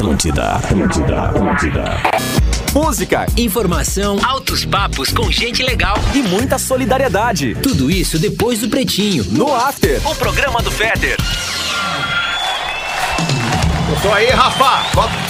Atlântida, 0.00 0.52
Atlântida, 0.52 1.22
Atlântida. 1.24 1.84
Música, 2.72 3.26
informação, 3.36 4.18
altos 4.24 4.64
papos 4.64 5.12
com 5.12 5.30
gente 5.30 5.62
legal 5.62 5.94
e 6.14 6.22
muita 6.22 6.58
solidariedade. 6.58 7.54
Tudo 7.56 7.90
isso 7.90 8.18
depois 8.18 8.60
do 8.60 8.70
Pretinho. 8.70 9.24
No 9.24 9.54
After. 9.54 10.00
O 10.08 10.14
programa 10.14 10.62
do 10.62 10.70
Fetter. 10.70 11.18
Eu 13.90 14.00
tô 14.00 14.10
aí, 14.14 14.30
Rafa. 14.30 15.29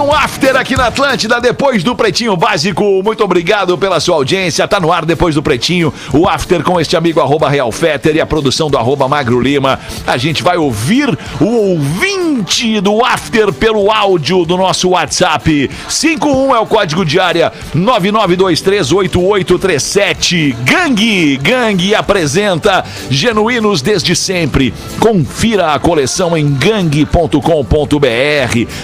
um 0.00 0.12
After 0.12 0.56
aqui 0.56 0.76
na 0.76 0.86
Atlântida, 0.86 1.40
depois 1.40 1.82
do 1.82 1.96
Pretinho 1.96 2.36
Básico. 2.36 3.02
Muito 3.02 3.24
obrigado 3.24 3.76
pela 3.76 3.98
sua 4.00 4.16
audiência. 4.16 4.68
Tá 4.68 4.78
no 4.78 4.92
ar 4.92 5.04
depois 5.04 5.34
do 5.34 5.42
Pretinho, 5.42 5.92
o 6.12 6.28
After 6.28 6.62
com 6.62 6.80
este 6.80 6.96
amigo 6.96 7.20
arroba 7.20 7.48
Real 7.48 7.72
Fetter 7.72 8.14
e 8.16 8.20
a 8.20 8.26
produção 8.26 8.70
do 8.70 8.78
arroba 8.78 9.08
Magro 9.08 9.40
Lima. 9.40 9.80
A 10.06 10.16
gente 10.16 10.40
vai 10.42 10.56
ouvir 10.56 11.18
o 11.40 11.70
ouvinte 11.70 12.80
do 12.80 13.04
After 13.04 13.52
pelo 13.52 13.90
áudio 13.90 14.44
do 14.44 14.56
nosso 14.56 14.90
WhatsApp. 14.90 15.68
51 15.88 16.54
é 16.54 16.60
o 16.60 16.66
código 16.66 17.04
de 17.04 17.18
área 17.18 17.52
99238837. 17.74 20.54
Gangue, 20.62 21.36
Gangue 21.38 21.92
apresenta 21.94 22.84
Genuínos 23.10 23.82
desde 23.82 24.14
sempre. 24.14 24.72
Confira 25.00 25.72
a 25.72 25.78
coleção 25.78 26.36
em 26.36 26.46
gangue.com.br. 26.48 27.38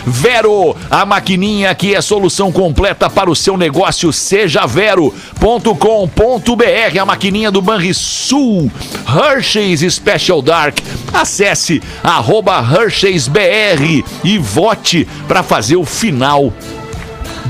Vero 0.07 0.75
a 0.91 1.04
maquininha 1.05 1.75
que 1.75 1.95
é 1.95 2.01
solução 2.01 2.51
completa 2.53 3.09
para 3.09 3.31
o 3.31 3.37
seu 3.37 3.57
negócio, 3.57 4.13
seja 4.13 4.67
vero.com.br, 4.67 5.15
a 7.01 7.07
maquininha 7.07 7.51
do 7.51 7.63
Banrisul, 7.63 8.71
Hershey's 9.07 9.81
Special 9.95 10.43
Dark. 10.43 10.79
Acesse 11.13 11.83
arroba 12.03 12.61
Hershey'sBR 12.61 14.05
e 14.23 14.39
vote 14.39 15.07
para 15.29 15.43
fazer 15.43 15.77
o 15.77 15.85
final 15.85 16.53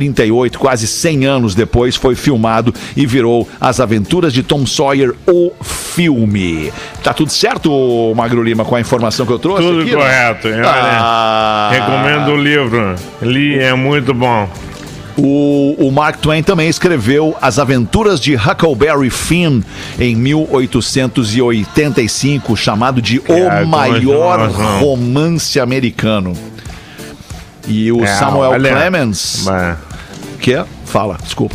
1938, 0.00 0.58
quase 0.58 0.86
100 0.86 1.24
anos 1.26 1.54
depois, 1.54 1.94
foi 1.96 2.14
filmado 2.14 2.72
e 2.96 3.04
virou 3.06 3.46
As 3.60 3.80
Aventuras 3.80 4.32
de 4.32 4.42
Tom 4.42 4.64
Sawyer, 4.66 5.14
o 5.26 5.52
filme. 5.62 6.72
Tá 7.02 7.12
tudo 7.12 7.30
certo, 7.30 8.12
Magro 8.16 8.42
Lima, 8.42 8.64
com 8.64 8.74
a 8.76 8.80
informação 8.80 9.26
que 9.26 9.32
eu 9.32 9.38
trouxe? 9.38 9.62
Tudo 9.62 9.82
aqui, 9.82 9.92
correto. 9.94 10.48
Olha, 10.48 10.62
Ah. 10.66 11.70
Recomendo 11.72 12.32
o 12.32 12.36
livro. 12.36 12.94
Li, 13.22 13.58
é 13.58 13.74
muito 13.74 14.14
bom. 14.14 14.48
O, 15.18 15.74
o 15.78 15.90
Mark 15.92 16.18
Twain 16.20 16.42
também 16.42 16.68
escreveu 16.68 17.36
As 17.42 17.58
Aventuras 17.58 18.18
de 18.20 18.34
Huckleberry 18.36 19.10
Finn 19.10 19.60
em 19.98 20.14
1885, 20.16 22.56
chamado 22.56 23.02
de 23.02 23.18
O 23.18 23.24
É, 23.32 23.64
Maior 23.64 24.38
continuação. 24.48 24.80
Romance 24.80 25.60
Americano. 25.60 26.32
E 27.68 27.92
o 27.92 28.02
É, 28.02 28.06
Samuel 28.06 28.52
olha, 28.52 28.70
Clemens. 28.70 29.46
é, 29.46 29.76
Que 30.40 30.54
é? 30.54 30.64
Fala, 30.86 31.16
desculpa. 31.22 31.54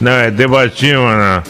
Não, 0.00 0.12
é 0.12 0.30
debativo, 0.30 1.02
né? 1.06 1.42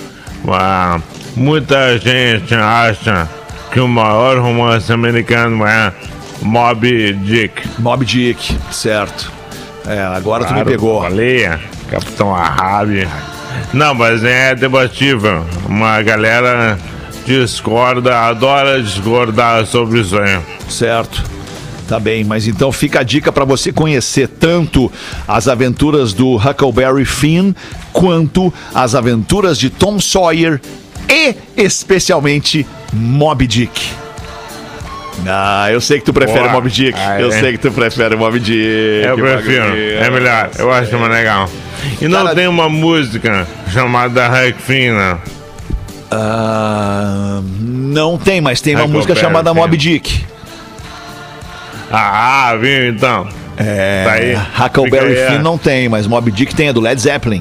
Ah, 0.48 1.00
muita 1.36 1.98
gente 1.98 2.54
acha 2.54 3.28
que 3.72 3.80
o 3.80 3.88
maior 3.88 4.38
romance 4.38 4.92
americano 4.92 5.66
é 5.66 5.92
Moby 6.42 7.12
Dick. 7.14 7.62
Mob 7.78 8.04
Dick, 8.04 8.56
certo. 8.70 9.32
É, 9.86 10.00
agora 10.02 10.44
tu 10.44 10.48
me 10.48 10.60
Claro, 10.60 10.70
pegou. 10.70 11.00
Baleia, 11.02 11.60
Capitão 11.90 12.34
Ahab. 12.34 13.06
Não, 13.72 13.94
mas 13.94 14.24
é 14.24 14.54
debatível. 14.54 15.44
Uma 15.68 16.00
galera 16.02 16.78
discorda, 17.26 18.18
adora 18.20 18.82
discordar 18.82 19.66
sobre 19.66 20.00
isso 20.00 20.18
aí. 20.18 20.40
Certo. 20.68 21.22
Tá 21.88 22.00
bem, 22.00 22.24
mas 22.24 22.48
então 22.48 22.72
fica 22.72 23.00
a 23.00 23.02
dica 23.02 23.30
para 23.30 23.44
você 23.44 23.70
conhecer 23.70 24.26
tanto 24.26 24.90
as 25.28 25.48
aventuras 25.48 26.14
do 26.14 26.36
Huckleberry 26.36 27.04
Finn 27.04 27.52
quanto 27.92 28.52
as 28.74 28.94
aventuras 28.94 29.58
de 29.58 29.68
Tom 29.68 30.00
Sawyer 30.00 30.60
e 31.08 31.34
especialmente 31.56 32.66
Moby 32.90 33.46
Dick. 33.46 33.82
Ah, 35.26 35.70
eu 35.70 35.80
sei 35.80 35.98
que 35.98 36.04
tu 36.06 36.12
prefere 36.12 36.40
Boa. 36.40 36.52
Moby 36.52 36.70
Dick. 36.70 36.98
Ah, 36.98 37.20
eu 37.20 37.28
é. 37.28 37.38
sei 37.38 37.52
que 37.52 37.58
tu 37.58 37.70
prefere 37.70 38.16
Moby 38.16 38.40
Dick. 38.40 39.06
Eu 39.06 39.16
prefiro, 39.16 39.64
Bagulho. 39.64 39.98
é 39.98 40.10
melhor, 40.10 40.50
eu 40.58 40.72
acho 40.72 40.98
mais 40.98 41.12
legal. 41.12 41.48
E 42.00 42.08
não 42.08 42.22
Cara- 42.24 42.34
tem 42.34 42.48
uma 42.48 42.68
música 42.68 43.46
chamada 43.70 44.26
Hack 44.26 44.56
Fina. 44.58 45.18
Ah, 46.10 47.40
não 47.60 48.16
tem, 48.16 48.40
mas 48.40 48.60
tem 48.60 48.74
uma 48.74 48.86
música 48.86 49.14
chamada. 49.14 49.52
Moby 49.52 49.76
Dick. 49.76 50.24
Ah, 51.90 52.56
viu 52.60 52.88
então? 52.88 53.28
É, 53.56 54.04
Tá 54.04 54.12
aí. 54.12 54.66
Huckleberry 54.66 55.14
Finn 55.14 55.36
é. 55.36 55.42
não 55.42 55.56
tem, 55.56 55.88
mas 55.88 56.06
Moby 56.06 56.30
Dick 56.32 56.54
tem, 56.54 56.68
é 56.68 56.72
do 56.72 56.80
Led 56.80 57.00
Zeppelin. 57.00 57.40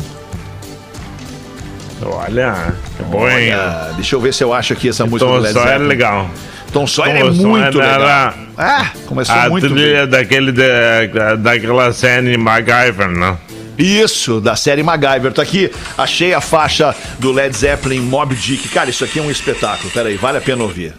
Olha, 2.05 2.73
que 2.97 3.03
bom, 3.03 3.27
hein? 3.29 3.53
Olha, 3.53 3.91
deixa 3.95 4.15
eu 4.15 4.19
ver 4.19 4.33
se 4.33 4.43
eu 4.43 4.53
acho 4.53 4.73
aqui 4.73 4.89
essa 4.89 5.05
música 5.05 5.25
do 5.31 5.37
Tom 5.37 5.39
Led 5.39 5.53
Sawyer 5.53 5.67
é 5.67 5.71
Zeppelin. 5.71 5.87
legal. 5.87 6.29
Tom 6.73 6.87
Sawyer 6.87 7.15
é 7.15 7.19
Tom 7.21 7.33
Sawyer 7.33 7.47
muito 7.47 7.77
legal. 7.77 7.93
era 8.01 8.33
Ah, 8.57 8.87
começou 9.05 9.35
A 9.35 9.49
muito 9.49 9.69
trilha 9.69 10.05
daquele, 10.05 10.51
da- 10.51 11.35
daquela 11.35 11.93
série 11.93 12.37
MacGyver, 12.37 13.07
né? 13.07 13.37
Isso, 13.77 14.39
da 14.41 14.55
série 14.55 14.83
MacGyver. 14.83 15.31
Tá 15.33 15.41
aqui, 15.41 15.71
achei 15.97 16.33
a 16.33 16.41
faixa 16.41 16.93
do 17.19 17.31
Led 17.31 17.55
Zeppelin 17.55 18.01
Mob 18.01 18.35
Dick. 18.35 18.67
Cara, 18.69 18.89
isso 18.89 19.03
aqui 19.03 19.19
é 19.19 19.21
um 19.21 19.31
espetáculo. 19.31 19.89
Pera 19.91 20.09
aí, 20.09 20.15
vale 20.17 20.37
a 20.37 20.41
pena 20.41 20.61
ouvir. 20.61 20.93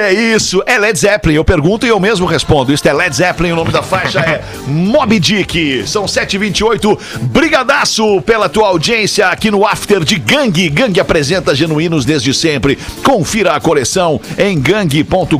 É 0.00 0.12
isso? 0.12 0.62
É 0.66 0.78
Led 0.78 0.98
Zeppelin. 0.98 1.34
Eu 1.34 1.44
pergunto 1.44 1.86
e 1.86 1.88
eu 1.88 2.00
mesmo 2.00 2.26
respondo. 2.26 2.72
Isso 2.72 2.86
é 2.88 2.92
Led 2.92 3.14
Zeppelin. 3.14 3.52
O 3.52 3.56
nome 3.56 3.70
da 3.70 3.82
faixa 3.82 4.20
é 4.20 4.42
Moby 4.66 5.20
Dick. 5.20 5.84
São 5.86 6.06
7h28. 6.06 6.98
Brigadaço 7.22 8.20
pela 8.22 8.48
tua 8.48 8.68
audiência 8.68 9.28
aqui 9.28 9.50
no 9.50 9.66
After 9.66 10.02
de 10.04 10.18
Gangue. 10.18 10.68
Gangue 10.68 11.00
apresenta 11.00 11.54
genuínos 11.54 12.04
desde 12.04 12.32
sempre. 12.32 12.78
Confira 13.04 13.52
a 13.52 13.60
coleção 13.60 14.20
em 14.38 14.58
gangue.com.br. 14.58 15.36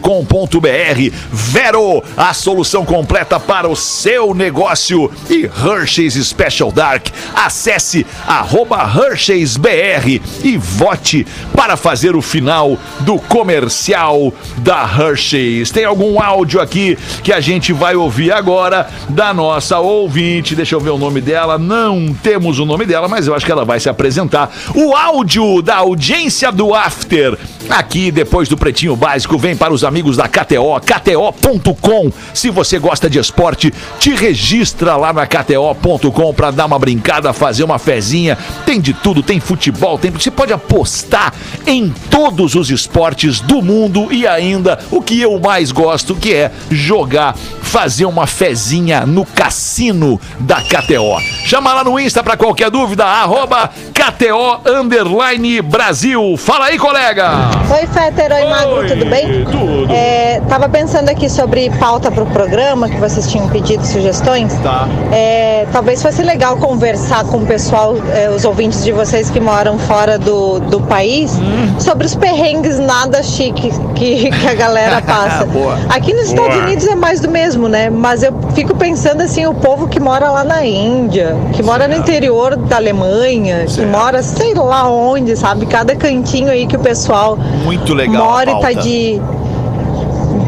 Vero, 1.33 2.03
a 2.17 2.35
solução 2.35 2.85
completa 2.85 3.41
para 3.41 3.69
o 3.69 3.77
seu 3.77 4.35
negócio. 4.35 5.11
E 5.29 5.45
Hershey's 5.45 6.15
Special 6.27 6.71
Dark. 6.71 7.09
Acesse 7.35 8.07
arroba 8.27 8.79
Hershey'sBR 8.85 10.21
e 10.45 10.57
vote 10.57 11.27
para 11.57 11.77
fazer 11.77 12.15
o 12.15 12.23
final 12.23 12.79
do 13.01 13.19
comercial 13.19 14.33
da 14.59 14.85
Hershey's. 14.85 15.71
Tem 15.71 15.85
algum 15.85 16.21
áudio 16.23 16.61
aqui 16.61 16.99
que 17.23 17.33
a 17.33 17.41
gente 17.41 17.73
vai 17.73 17.97
ouvir 17.97 18.33
agora 18.33 18.89
da 19.09 19.33
nossa 19.33 19.79
ouvinte. 19.79 20.55
Deixa 20.55 20.75
eu 20.75 20.81
ver 20.81 20.91
o 20.91 20.99
nome 20.99 21.21
dela. 21.21 21.59
Não 21.59 22.15
temos 22.23 22.59
o 22.59 22.65
nome 22.65 22.87
dela, 22.87 23.09
mas 23.09 23.27
eu 23.27 23.35
acho 23.35 23.47
que 23.47 23.53
ela 23.53 23.65
vai 23.65 23.81
se 23.81 23.89
apresentar. 23.89 24.51
O 24.75 24.95
áudio 24.95 25.63
da 25.63 25.77
audiência 25.77 26.51
do 26.53 26.75
After. 26.75 27.39
Aqui, 27.69 28.11
depois 28.11 28.49
do 28.49 28.57
Pretinho 28.57 28.97
Básico, 28.97 29.39
vem 29.39 29.57
para 29.57 29.73
os 29.73 29.85
amigos 29.85 30.17
da 30.17 30.27
KTO, 30.27 30.81
KTO.com. 30.81 32.11
Se 32.35 32.51
você 32.51 32.79
gosta 32.79 33.09
de 33.09 33.19
esporte, 33.19 33.73
te 33.99 34.11
registra 34.11 34.97
lá 34.97 35.13
na 35.13 35.25
KTO.com 35.27 36.35
para 36.35 36.51
dar 36.51 36.67
uma 36.67 36.79
brincada, 36.79 37.33
fazer 37.33 37.63
uma 37.63 37.79
fezinha. 37.79 38.37
Tem 38.67 38.81
de 38.81 38.93
tudo, 38.93 39.23
tem 39.23 39.39
futebol, 39.39 39.99
tem. 39.99 40.11
Você 40.11 40.31
pode 40.31 40.53
apostar 40.53 41.33
em 41.67 41.95
todos 42.11 42.57
os 42.57 42.71
esportes 42.71 43.41
do 43.41 43.63
mundo 43.63 44.13
e 44.13 44.27
ainda 44.41 44.79
o 44.91 45.01
que 45.01 45.21
eu 45.21 45.39
mais 45.39 45.71
gosto, 45.71 46.15
que 46.15 46.33
é 46.35 46.51
jogar, 46.71 47.35
fazer 47.63 48.05
uma 48.05 48.27
fezinha 48.27 49.07
no 49.07 49.25
cassino 49.25 50.21
da 50.41 50.57
KTO. 50.57 51.21
Chama 51.45 51.73
lá 51.75 51.85
no 51.85 51.99
Insta 52.01 52.23
para 52.23 52.37
qualquer 52.37 52.71
dúvida, 52.71 53.05
arroba 53.05 53.71
KTO 53.95 54.61
Underline 54.69 55.61
Brasil. 55.63 56.37
Fala 56.37 56.67
aí, 56.67 56.79
colega! 56.79 57.31
Oi, 57.71 57.87
Féter, 57.87 58.33
oi, 58.33 58.49
Magro, 58.49 58.87
tudo 58.89 59.07
bem? 59.07 59.45
tudo. 59.45 59.93
É, 59.93 60.41
tava 60.49 60.69
pensando 60.69 61.09
aqui 61.09 61.29
sobre 61.29 61.71
pauta 61.79 62.11
pro 62.11 62.27
programa, 62.27 62.89
que 62.89 62.97
vocês 62.97 63.31
tinham 63.31 63.49
pedido 63.49 63.87
sugestões. 63.87 64.53
Tá. 64.63 64.89
É, 65.13 65.67
talvez 65.73 66.03
fosse 66.03 66.23
legal 66.23 66.57
conversar 66.57 67.25
com 67.25 67.39
o 67.39 67.47
pessoal, 67.47 67.95
é, 68.15 68.31
os 68.31 68.45
ouvintes 68.45 68.83
de 68.85 68.91
vocês 68.93 69.31
que 69.31 69.39
moram 69.41 69.79
fora 69.79 70.19
do, 70.19 70.59
do 70.61 70.81
país, 70.81 71.31
Hum. 71.35 71.79
sobre 71.79 72.07
os 72.07 72.15
perrengues 72.15 72.79
nada 72.79 73.23
chique 73.23 73.71
que, 73.95 74.30
que 74.31 74.47
a 74.47 74.55
galera 74.55 75.01
passa. 75.07 75.45
Boa. 75.47 75.77
Aqui 75.89 76.13
nos 76.13 76.27
Estados 76.29 76.55
Boa. 76.55 76.65
Unidos 76.67 76.87
é 76.87 76.95
mais 76.95 77.21
do 77.21 77.29
mesmo, 77.31 77.69
né? 77.69 77.91
Mas 77.91 78.23
eu 78.23 78.33
fico 78.55 78.75
pensando 78.77 79.23
assim, 79.23 79.47
o 79.47 79.55
povo 79.55 79.89
que 79.89 79.99
mora 80.01 80.31
lá 80.31 80.45
na 80.45 80.65
Índia, 80.65 81.37
que 81.53 81.63
mora 81.63 81.87
no 81.89 81.95
interior 81.97 82.57
da 82.57 82.77
Alemanha, 82.77 83.65
que 83.65 83.73
Certo. 83.73 83.89
mora 83.91 84.23
sei 84.23 84.55
lá 84.55 84.89
onde, 84.89 85.37
sabe? 85.37 85.67
Cada 85.67 85.95
cantinho 85.97 86.51
aí 86.51 86.67
que 86.67 86.77
o 86.77 86.81
pessoal 86.81 87.37
Muito 87.65 87.95
legal. 87.95 88.25
mora 88.25 88.51
e 88.51 88.61
tá 88.61 88.73
de 88.73 89.21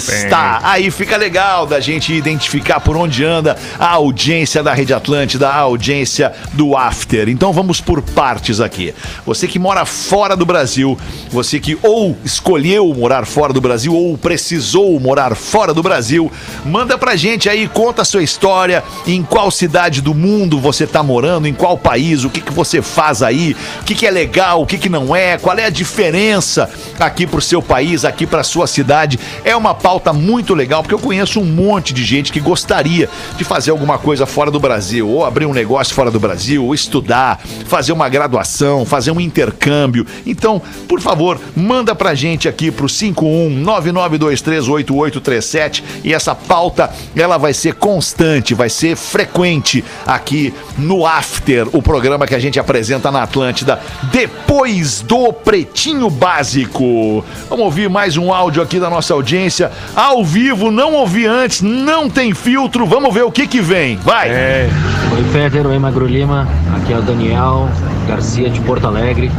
Aí 0.63 0.89
fica 0.91 1.17
legal 1.17 1.65
da 1.65 1.79
gente 1.79 2.13
identificar 2.13 2.79
por 2.79 2.95
onde 2.95 3.23
anda 3.23 3.57
a 3.79 3.91
audiência 3.91 4.61
da 4.63 4.73
Rede 4.73 4.93
Atlântida, 4.93 5.49
a 5.49 5.57
audiência 5.57 6.33
do 6.53 6.75
After. 6.75 7.29
Então 7.29 7.51
vamos 7.51 7.81
por 7.81 8.01
partes 8.01 8.59
aqui. 8.59 8.93
Você 9.25 9.47
que 9.47 9.59
mora 9.59 9.85
fora 9.85 10.35
do 10.35 10.45
Brasil, 10.45 10.97
você 11.29 11.59
que 11.59 11.77
ou 11.81 12.17
escolheu 12.23 12.93
morar 12.93 13.25
fora 13.25 13.53
do 13.53 13.61
Brasil 13.61 13.93
ou 13.93 14.17
precisou 14.17 14.99
morar 14.99 15.35
fora 15.35 15.73
do 15.73 15.83
Brasil, 15.83 16.31
manda 16.65 16.97
pra 16.97 17.15
gente 17.15 17.49
aí, 17.49 17.67
conta 17.67 18.01
a 18.01 18.05
sua 18.05 18.23
história, 18.23 18.83
em 19.05 19.23
qual 19.23 19.51
cidade 19.51 20.01
do 20.01 20.13
mundo 20.13 20.59
você 20.59 20.87
tá 20.87 21.03
morando, 21.03 21.47
em 21.47 21.53
qual 21.53 21.77
país, 21.77 22.23
o 22.23 22.29
que, 22.29 22.41
que 22.41 22.51
você 22.51 22.81
faz 22.81 23.21
aí, 23.21 23.55
o 23.81 23.83
que, 23.83 23.95
que 23.95 24.05
é 24.05 24.11
legal, 24.11 24.61
o 24.61 24.65
que, 24.65 24.77
que 24.77 24.89
não 24.89 25.15
é, 25.15 25.37
qual 25.37 25.57
é 25.57 25.65
a 25.65 25.69
diferença 25.69 26.69
aqui 26.99 27.27
pro 27.27 27.41
seu 27.41 27.61
país, 27.61 28.05
aqui 28.05 28.25
pra 28.25 28.43
sua 28.43 28.67
cidade. 28.67 29.19
É 29.43 29.55
uma 29.55 29.73
pauta 29.85 30.11
muito 30.11 30.55
legal, 30.55 30.81
porque 30.81 30.95
eu 30.95 30.99
conheço 30.99 31.39
um 31.39 31.45
monte 31.45 31.93
de 31.93 32.03
gente 32.03 32.31
que 32.31 32.39
gostaria 32.39 33.07
de 33.37 33.43
fazer 33.43 33.69
alguma 33.69 33.99
coisa 33.99 34.25
fora 34.25 34.49
do 34.49 34.59
Brasil, 34.59 35.07
ou 35.07 35.23
abrir 35.23 35.45
um 35.45 35.53
negócio 35.53 35.93
fora 35.93 36.09
do 36.09 36.19
Brasil, 36.19 36.65
ou 36.65 36.73
estudar, 36.73 37.39
fazer 37.67 37.91
uma 37.91 38.09
graduação, 38.09 38.83
fazer 38.83 39.11
um 39.11 39.21
intercâmbio. 39.21 40.03
Então, 40.25 40.59
por 40.87 40.99
favor, 40.99 41.39
manda 41.55 41.93
pra 41.93 42.15
gente 42.15 42.49
aqui 42.49 42.71
pro 42.71 42.87
5199238837 42.87 45.83
e 46.03 46.15
essa 46.15 46.33
pauta 46.33 46.89
ela 47.15 47.37
vai 47.37 47.53
ser 47.53 47.75
constante, 47.75 48.55
vai 48.55 48.71
ser 48.71 48.95
frequente 48.95 49.85
aqui 50.03 50.51
no 50.79 51.05
After, 51.05 51.67
o 51.73 51.81
programa 51.83 52.25
que 52.25 52.33
a 52.33 52.39
gente 52.39 52.59
apresenta 52.59 53.11
na 53.11 53.21
Atlântida 53.21 53.79
depois 54.11 55.01
do 55.01 55.31
Pretinho 55.31 56.09
Básico. 56.09 57.23
Vamos 57.47 57.65
ouvir 57.65 57.87
mais 57.87 58.17
um 58.17 58.33
áudio 58.33 58.63
aqui 58.63 58.79
da 58.79 58.89
nossa 58.89 59.13
audiência 59.13 59.74
ao 59.95 60.23
vivo, 60.23 60.71
não 60.71 60.93
ouvi 60.93 61.25
antes, 61.25 61.61
não 61.61 62.09
tem 62.09 62.33
filtro. 62.33 62.85
Vamos 62.85 63.13
ver 63.13 63.23
o 63.23 63.31
que 63.31 63.47
que 63.47 63.61
vem. 63.61 63.97
Vai. 63.97 64.29
Oi, 64.29 65.23
Fetter, 65.31 65.65
oi, 65.67 65.79
Magro 65.79 66.05
Lima. 66.05 66.47
Aqui 66.75 66.93
é 66.93 66.97
o 66.97 67.01
Daniel 67.01 67.69
Garcia 68.07 68.49
de 68.49 68.59
Porto 68.61 68.87
Alegre. 68.87 69.31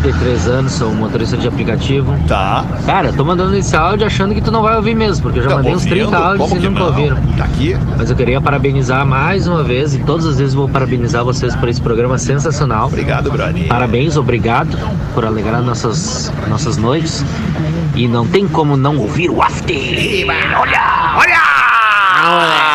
33 0.00 0.48
anos, 0.48 0.72
sou 0.72 0.90
motorista 0.94 1.36
de 1.36 1.46
aplicativo. 1.46 2.16
Tá. 2.26 2.64
Cara, 2.86 3.12
tô 3.12 3.24
mandando 3.24 3.54
esse 3.56 3.76
áudio 3.76 4.06
achando 4.06 4.34
que 4.34 4.40
tu 4.40 4.50
não 4.50 4.62
vai 4.62 4.74
ouvir 4.76 4.94
mesmo, 4.94 5.22
porque 5.22 5.40
eu 5.40 5.42
já 5.42 5.50
Tá 5.50 5.56
mandei 5.56 5.74
uns 5.74 5.84
30 5.84 6.04
ouvindo? 6.04 6.16
áudios 6.16 6.48
Como 6.48 6.56
e 6.56 6.60
que 6.62 6.68
nunca 6.68 6.80
não? 6.80 6.86
ouviram. 6.88 7.16
Tá 7.36 7.44
aqui? 7.44 7.76
Mas 7.98 8.08
eu 8.10 8.16
queria 8.16 8.40
parabenizar 8.40 9.04
mais 9.06 9.46
uma 9.46 9.62
vez, 9.62 9.94
e 9.94 9.98
todas 9.98 10.24
as 10.26 10.38
vezes 10.38 10.54
vou 10.54 10.66
parabenizar 10.66 11.22
vocês 11.24 11.54
por 11.56 11.68
esse 11.68 11.80
programa 11.80 12.16
sensacional. 12.16 12.86
Obrigado, 12.86 13.30
Brani. 13.30 13.64
Parabéns, 13.64 14.16
obrigado 14.16 14.78
por 15.14 15.26
alegrar 15.26 15.60
nossas, 15.62 16.32
nossas 16.48 16.78
noites. 16.78 17.22
E 17.94 18.08
não 18.08 18.26
tem 18.26 18.48
como 18.48 18.76
não 18.78 18.96
ouvir 18.96 19.28
o 19.28 19.42
After. 19.42 19.76
Olha! 19.76 21.16
Olha! 21.18 21.40
Olha! 22.24 22.71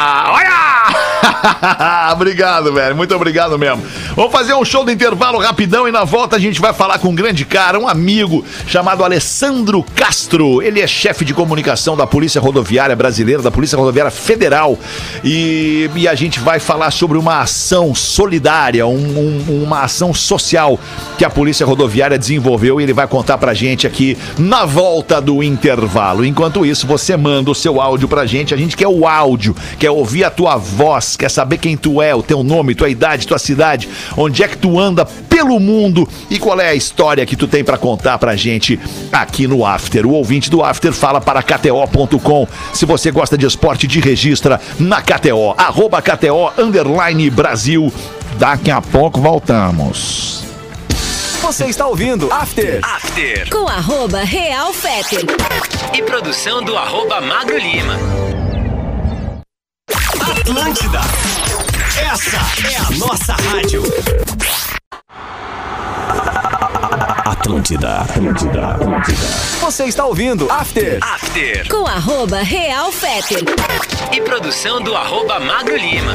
obrigado, 2.12 2.74
velho. 2.74 2.96
Muito 2.96 3.16
obrigado 3.16 3.58
mesmo. 3.58 3.84
Vamos 4.16 4.32
fazer 4.32 4.54
um 4.54 4.66
show 4.66 4.84
do 4.84 4.92
intervalo 4.92 5.38
rapidão 5.40 5.88
e 5.88 5.92
na 5.92 6.04
volta 6.04 6.36
a 6.36 6.40
gente 6.40 6.60
vai 6.60 6.74
falar 6.74 7.00
com 7.00 7.10
um 7.10 7.16
grande 7.16 7.46
cara, 7.46 7.80
um 7.80 7.88
amigo 7.88 8.44
chamado 8.68 9.04
Alessandro 9.04 9.84
Castro. 9.96 10.62
Ele 10.62 10.82
é 10.82 10.88
chefe 10.88 11.24
de 11.24 11.34
comunicação 11.34 11.96
da 11.96 12.08
Polícia 12.08 12.42
Rodoviária 12.42 12.96
Brasileira, 12.96 13.42
da 13.42 13.52
Polícia 13.52 13.78
Rodoviária 13.78 14.12
Federal. 14.12 14.78
E, 15.24 15.90
e 15.96 16.08
a 16.08 16.16
gente 16.16 16.40
vai 16.40 16.60
falar 16.60 16.92
sobre 16.92 17.18
uma 17.18 17.42
ação 17.42 17.94
solidária, 17.94 18.86
um- 18.88 18.94
um- 19.50 19.64
uma 19.64 19.82
ação 19.82 20.14
social 20.14 20.80
que 21.18 21.26
a 21.26 21.30
Polícia 21.30 21.66
Rodoviária 21.66 22.18
desenvolveu 22.18 22.80
e 22.80 22.84
ele 22.84 22.94
vai 22.94 23.08
contar 23.08 23.38
pra 23.38 23.54
gente 23.54 23.86
aqui 23.86 24.18
na 24.38 24.66
volta 24.66 25.22
do 25.22 25.44
intervalo. 25.44 26.26
Enquanto 26.26 26.66
isso, 26.66 26.88
você 26.88 27.16
manda 27.16 27.52
o 27.52 27.56
seu 27.56 27.80
áudio 27.82 28.08
pra 28.08 28.26
gente. 28.26 28.54
A 28.54 28.58
gente 28.58 28.76
quer 28.76 28.88
o 28.88 29.08
áudio, 29.08 29.56
quer 29.80 29.92
ouvir 29.92 30.24
a 30.24 30.30
tua 30.30 30.56
voz, 30.58 31.16
quer 31.16 31.27
saber 31.30 31.58
quem 31.58 31.78
tu 31.78 32.02
é, 32.02 32.14
o 32.16 32.24
teu 32.24 32.44
nome, 32.44 32.76
tua 32.76 32.90
idade, 32.90 33.28
tua 33.28 33.40
cidade, 33.40 33.90
onde 34.16 34.44
é 34.44 34.48
que 34.48 34.58
tu 34.58 34.80
anda 34.80 35.06
pelo 35.06 35.60
mundo 35.60 36.08
e 36.30 36.40
qual 36.40 36.60
é 36.60 36.70
a 36.70 36.76
história 36.76 37.26
que 37.26 37.36
tu 37.36 37.48
tem 37.48 37.64
pra 37.64 37.78
contar 37.78 38.18
pra 38.18 38.36
gente 38.36 38.80
aqui 39.12 39.48
no 39.48 39.66
After. 39.66 40.06
O 40.06 40.12
ouvinte 40.12 40.50
do 40.50 40.64
After 40.64 40.92
fala 40.92 41.22
para 41.22 41.44
KTO.com. 41.44 42.48
Se 42.74 42.86
você 42.86 43.12
gosta 43.12 43.38
de 43.38 43.46
esporte, 43.46 43.88
de 43.88 44.00
registra 44.00 44.60
na 44.80 45.02
KTO. 45.02 45.54
Arroba 45.58 46.02
KTO 46.02 46.52
Underline 46.58 47.30
Brasil. 47.30 47.92
Daqui 48.38 48.72
a 48.72 48.82
pouco 48.82 49.20
voltamos. 49.20 50.44
Você 51.42 51.66
está 51.66 51.88
ouvindo 51.88 52.32
After. 52.32 52.82
After. 52.84 53.50
Com 53.50 53.68
arroba 53.68 54.20
Real 54.20 54.74
Feter. 54.74 55.26
E 55.94 56.02
produção 56.02 56.62
do 56.62 56.76
arroba 56.76 57.22
Magro 57.22 57.58
Lima. 57.58 58.27
Atlântida. 60.48 61.02
Essa 62.10 62.38
é 62.72 62.78
a 62.78 62.98
nossa 62.98 63.34
rádio. 63.34 63.84
Atlântida, 67.26 67.98
Atlântida, 67.98 68.68
Atlântida. 68.70 69.28
Você 69.60 69.84
está 69.84 70.06
ouvindo 70.06 70.50
After. 70.50 71.00
After. 71.04 71.68
Com 71.68 71.86
arroba 71.86 72.38
Real 72.38 72.94
Feter. 72.94 73.44
E 74.14 74.22
produção 74.22 74.82
do 74.82 74.96
arroba 74.96 75.38
Magro 75.42 75.76
Lima. 75.76 76.14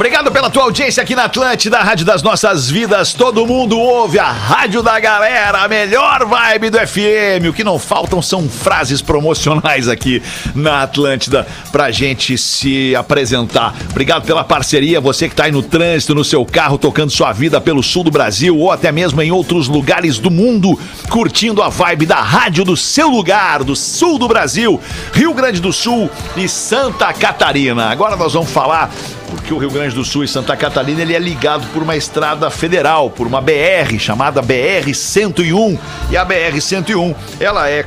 Obrigado 0.00 0.32
pela 0.32 0.48
tua 0.48 0.62
audiência 0.62 1.02
aqui 1.02 1.14
na 1.14 1.24
Atlântida, 1.24 1.76
a 1.76 1.82
Rádio 1.82 2.06
das 2.06 2.22
Nossas 2.22 2.70
Vidas. 2.70 3.12
Todo 3.12 3.46
mundo 3.46 3.78
ouve 3.78 4.18
a 4.18 4.32
Rádio 4.32 4.82
da 4.82 4.98
Galera, 4.98 5.58
a 5.58 5.68
melhor 5.68 6.24
vibe 6.24 6.70
do 6.70 6.78
FM. 6.78 7.50
O 7.50 7.52
que 7.52 7.62
não 7.62 7.78
faltam 7.78 8.22
são 8.22 8.48
frases 8.48 9.02
promocionais 9.02 9.88
aqui 9.88 10.22
na 10.54 10.84
Atlântida 10.84 11.46
pra 11.70 11.90
gente 11.90 12.38
se 12.38 12.96
apresentar. 12.96 13.74
Obrigado 13.90 14.24
pela 14.24 14.42
parceria, 14.42 15.02
você 15.02 15.28
que 15.28 15.34
tá 15.34 15.44
aí 15.44 15.52
no 15.52 15.62
trânsito, 15.62 16.14
no 16.14 16.24
seu 16.24 16.46
carro, 16.46 16.78
tocando 16.78 17.10
sua 17.10 17.30
vida 17.34 17.60
pelo 17.60 17.82
sul 17.82 18.02
do 18.02 18.10
Brasil 18.10 18.56
ou 18.56 18.72
até 18.72 18.90
mesmo 18.90 19.20
em 19.20 19.30
outros 19.30 19.68
lugares 19.68 20.18
do 20.18 20.30
mundo, 20.30 20.80
curtindo 21.10 21.62
a 21.62 21.68
vibe 21.68 22.06
da 22.06 22.22
rádio 22.22 22.64
do 22.64 22.74
seu 22.74 23.10
lugar, 23.10 23.62
do 23.62 23.76
sul 23.76 24.18
do 24.18 24.26
Brasil, 24.26 24.80
Rio 25.12 25.34
Grande 25.34 25.60
do 25.60 25.74
Sul 25.74 26.08
e 26.38 26.48
Santa 26.48 27.12
Catarina. 27.12 27.90
Agora 27.90 28.16
nós 28.16 28.32
vamos 28.32 28.50
falar 28.50 28.90
porque 29.30 29.54
o 29.54 29.58
Rio 29.58 29.70
Grande 29.70 29.94
do 29.94 30.04
Sul 30.04 30.24
e 30.24 30.28
Santa 30.28 30.56
Catarina 30.56 31.00
ele 31.00 31.14
é 31.14 31.18
ligado 31.18 31.66
por 31.72 31.82
uma 31.82 31.96
estrada 31.96 32.50
federal, 32.50 33.10
por 33.10 33.26
uma 33.26 33.40
BR 33.40 33.98
chamada 33.98 34.42
BR 34.42 34.92
101. 34.92 35.78
E 36.10 36.16
a 36.16 36.24
BR 36.24 36.60
101, 36.60 37.14
ela 37.38 37.68
é 37.70 37.86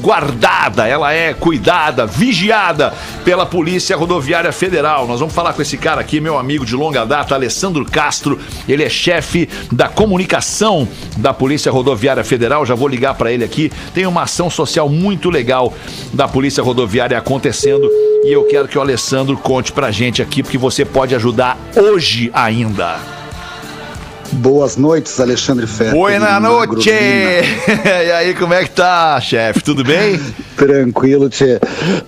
guardada, 0.00 0.86
ela 0.86 1.12
é 1.12 1.34
cuidada, 1.34 2.06
vigiada 2.06 2.92
pela 3.24 3.46
Polícia 3.46 3.96
Rodoviária 3.96 4.52
Federal. 4.52 5.06
Nós 5.06 5.20
vamos 5.20 5.34
falar 5.34 5.52
com 5.52 5.62
esse 5.62 5.76
cara 5.76 6.00
aqui, 6.00 6.20
meu 6.20 6.38
amigo 6.38 6.64
de 6.64 6.74
longa 6.74 7.04
data, 7.04 7.34
Alessandro 7.34 7.84
Castro. 7.84 8.38
Ele 8.68 8.82
é 8.82 8.88
chefe 8.88 9.48
da 9.72 9.88
comunicação 9.88 10.88
da 11.16 11.32
Polícia 11.32 11.70
Rodoviária 11.70 12.24
Federal. 12.24 12.66
Já 12.66 12.74
vou 12.74 12.88
ligar 12.88 13.14
para 13.14 13.32
ele 13.32 13.44
aqui. 13.44 13.72
Tem 13.92 14.06
uma 14.06 14.22
ação 14.22 14.50
social 14.50 14.88
muito 14.88 15.30
legal 15.30 15.72
da 16.12 16.28
Polícia 16.28 16.62
Rodoviária 16.62 17.16
acontecendo 17.16 17.88
e 18.24 18.32
eu 18.32 18.44
quero 18.44 18.66
que 18.66 18.78
o 18.78 18.80
Alessandro 18.80 19.36
conte 19.36 19.70
pra 19.70 19.90
gente 19.90 20.22
aqui, 20.22 20.42
porque 20.42 20.56
você 20.56 20.82
pode 20.82 21.14
ajudar 21.14 21.58
hoje 21.76 22.30
ainda. 22.32 23.13
Boas 24.34 24.76
noites, 24.76 25.18
Alexandre 25.20 25.66
Ferro. 25.66 25.92
Boa 25.92 26.40
noite! 26.40 26.90
E 27.84 28.10
aí, 28.12 28.34
como 28.34 28.52
é 28.52 28.64
que 28.64 28.70
tá, 28.70 29.20
chefe? 29.20 29.62
Tudo 29.62 29.84
bem? 29.84 30.20
Tranquilo, 30.56 31.28
Tchê. 31.28 31.58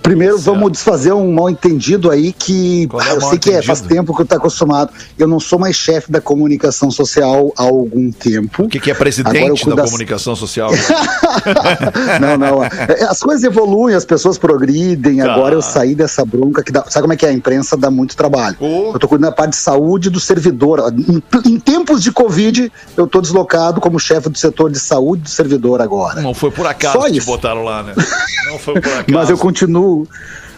Primeiro, 0.01 0.37
vamos 0.37 0.71
desfazer 0.71 1.11
um 1.13 1.31
mal 1.33 1.49
entendido 1.49 2.09
aí 2.09 2.31
que 2.33 2.87
é 3.07 3.11
eu 3.13 3.21
sei 3.21 3.37
que 3.37 3.51
é, 3.51 3.61
faz 3.61 3.81
tempo 3.81 4.15
que 4.15 4.21
eu 4.21 4.25
tô 4.25 4.35
acostumado. 4.35 4.91
Eu 5.17 5.27
não 5.27 5.39
sou 5.39 5.59
mais 5.59 5.75
chefe 5.75 6.11
da 6.11 6.21
comunicação 6.21 6.89
social 6.91 7.51
há 7.57 7.63
algum 7.63 8.11
tempo. 8.11 8.63
O 8.63 8.69
que, 8.69 8.79
que 8.79 8.91
é 8.91 8.93
presidente 8.93 9.65
da 9.69 9.75
das- 9.75 9.85
comunicação 9.89 10.35
social? 10.35 10.69
não, 12.21 12.37
não. 12.37 12.63
é, 12.63 13.03
As 13.09 13.19
coisas 13.19 13.43
evoluem, 13.43 13.95
as 13.95 14.05
pessoas 14.05 14.37
progridem. 14.37 15.17
Tá. 15.17 15.33
Agora 15.33 15.55
eu 15.55 15.61
saí 15.61 15.95
dessa 15.95 16.23
bronca 16.25 16.63
que 16.63 16.71
dá. 16.71 16.83
Sabe 16.87 17.01
como 17.03 17.13
é 17.13 17.17
que 17.17 17.25
é? 17.25 17.29
A 17.29 17.33
imprensa 17.33 17.75
dá 17.77 17.89
muito 17.91 18.15
trabalho. 18.15 18.55
Ô. 18.59 18.91
Eu 18.93 18.99
tô 18.99 19.07
cuidando 19.07 19.29
da 19.29 19.35
parte 19.35 19.51
de 19.51 19.57
saúde 19.57 20.09
do 20.09 20.19
servidor. 20.19 20.93
Em, 20.97 21.21
em 21.51 21.59
tempos 21.59 22.01
de 22.01 22.11
Covid, 22.11 22.71
eu 22.95 23.07
tô 23.07 23.21
deslocado 23.21 23.81
como 23.81 23.99
chefe 23.99 24.29
do 24.29 24.37
setor 24.37 24.71
de 24.71 24.79
saúde 24.79 25.23
do 25.23 25.29
servidor 25.29 25.81
agora. 25.81 26.21
Não 26.21 26.33
foi 26.33 26.51
por 26.51 26.65
acaso 26.65 26.99
Só 26.99 27.05
que 27.09 27.17
isso. 27.17 27.25
botaram 27.27 27.63
lá, 27.63 27.83
né? 27.83 27.93
Não 28.45 28.59
foi 28.59 28.79
por 28.79 28.91
acaso. 28.91 29.05
Mas 29.09 29.29
eu 29.29 29.37
continuo. 29.37 30.07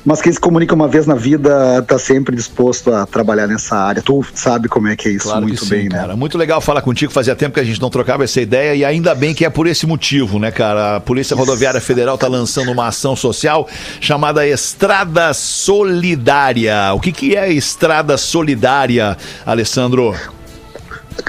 Mas 0.05 0.21
quem 0.21 0.31
se 0.31 0.39
comunica 0.39 0.73
uma 0.73 0.87
vez 0.87 1.05
na 1.05 1.15
vida 1.15 1.83
tá 1.83 1.99
sempre 1.99 2.35
disposto 2.35 2.93
a 2.93 3.05
trabalhar 3.05 3.47
nessa 3.47 3.75
área. 3.75 4.01
Tu 4.01 4.25
sabe 4.33 4.69
como 4.69 4.87
é 4.87 4.95
que 4.95 5.09
é 5.09 5.11
isso 5.11 5.25
Claro 5.25 5.41
que 5.41 5.47
muito 5.47 5.65
sim, 5.65 5.69
bem, 5.69 5.89
né? 5.89 5.97
cara. 5.97 6.15
Muito 6.15 6.37
legal 6.37 6.61
falar 6.61 6.81
contigo. 6.81 7.11
Fazia 7.11 7.35
tempo 7.35 7.53
que 7.53 7.59
a 7.59 7.63
gente 7.63 7.81
não 7.81 7.89
trocava 7.89 8.23
essa 8.23 8.39
ideia 8.39 8.75
e 8.75 8.85
ainda 8.85 9.13
bem 9.13 9.33
que 9.33 9.43
é 9.43 9.49
por 9.49 9.67
esse 9.67 9.85
motivo, 9.85 10.39
né, 10.39 10.51
cara? 10.51 10.95
A 10.95 10.99
Polícia 10.99 11.35
Rodoviária 11.35 11.81
Federal 11.81 12.17
tá 12.17 12.27
lançando 12.27 12.71
uma 12.71 12.87
ação 12.87 13.15
social 13.15 13.67
chamada 13.99 14.47
Estrada 14.47 15.33
Solidária. 15.33 16.93
O 16.93 16.99
que, 16.99 17.11
que 17.11 17.35
é 17.35 17.51
Estrada 17.51 18.17
Solidária, 18.17 19.17
Alessandro? 19.45 20.15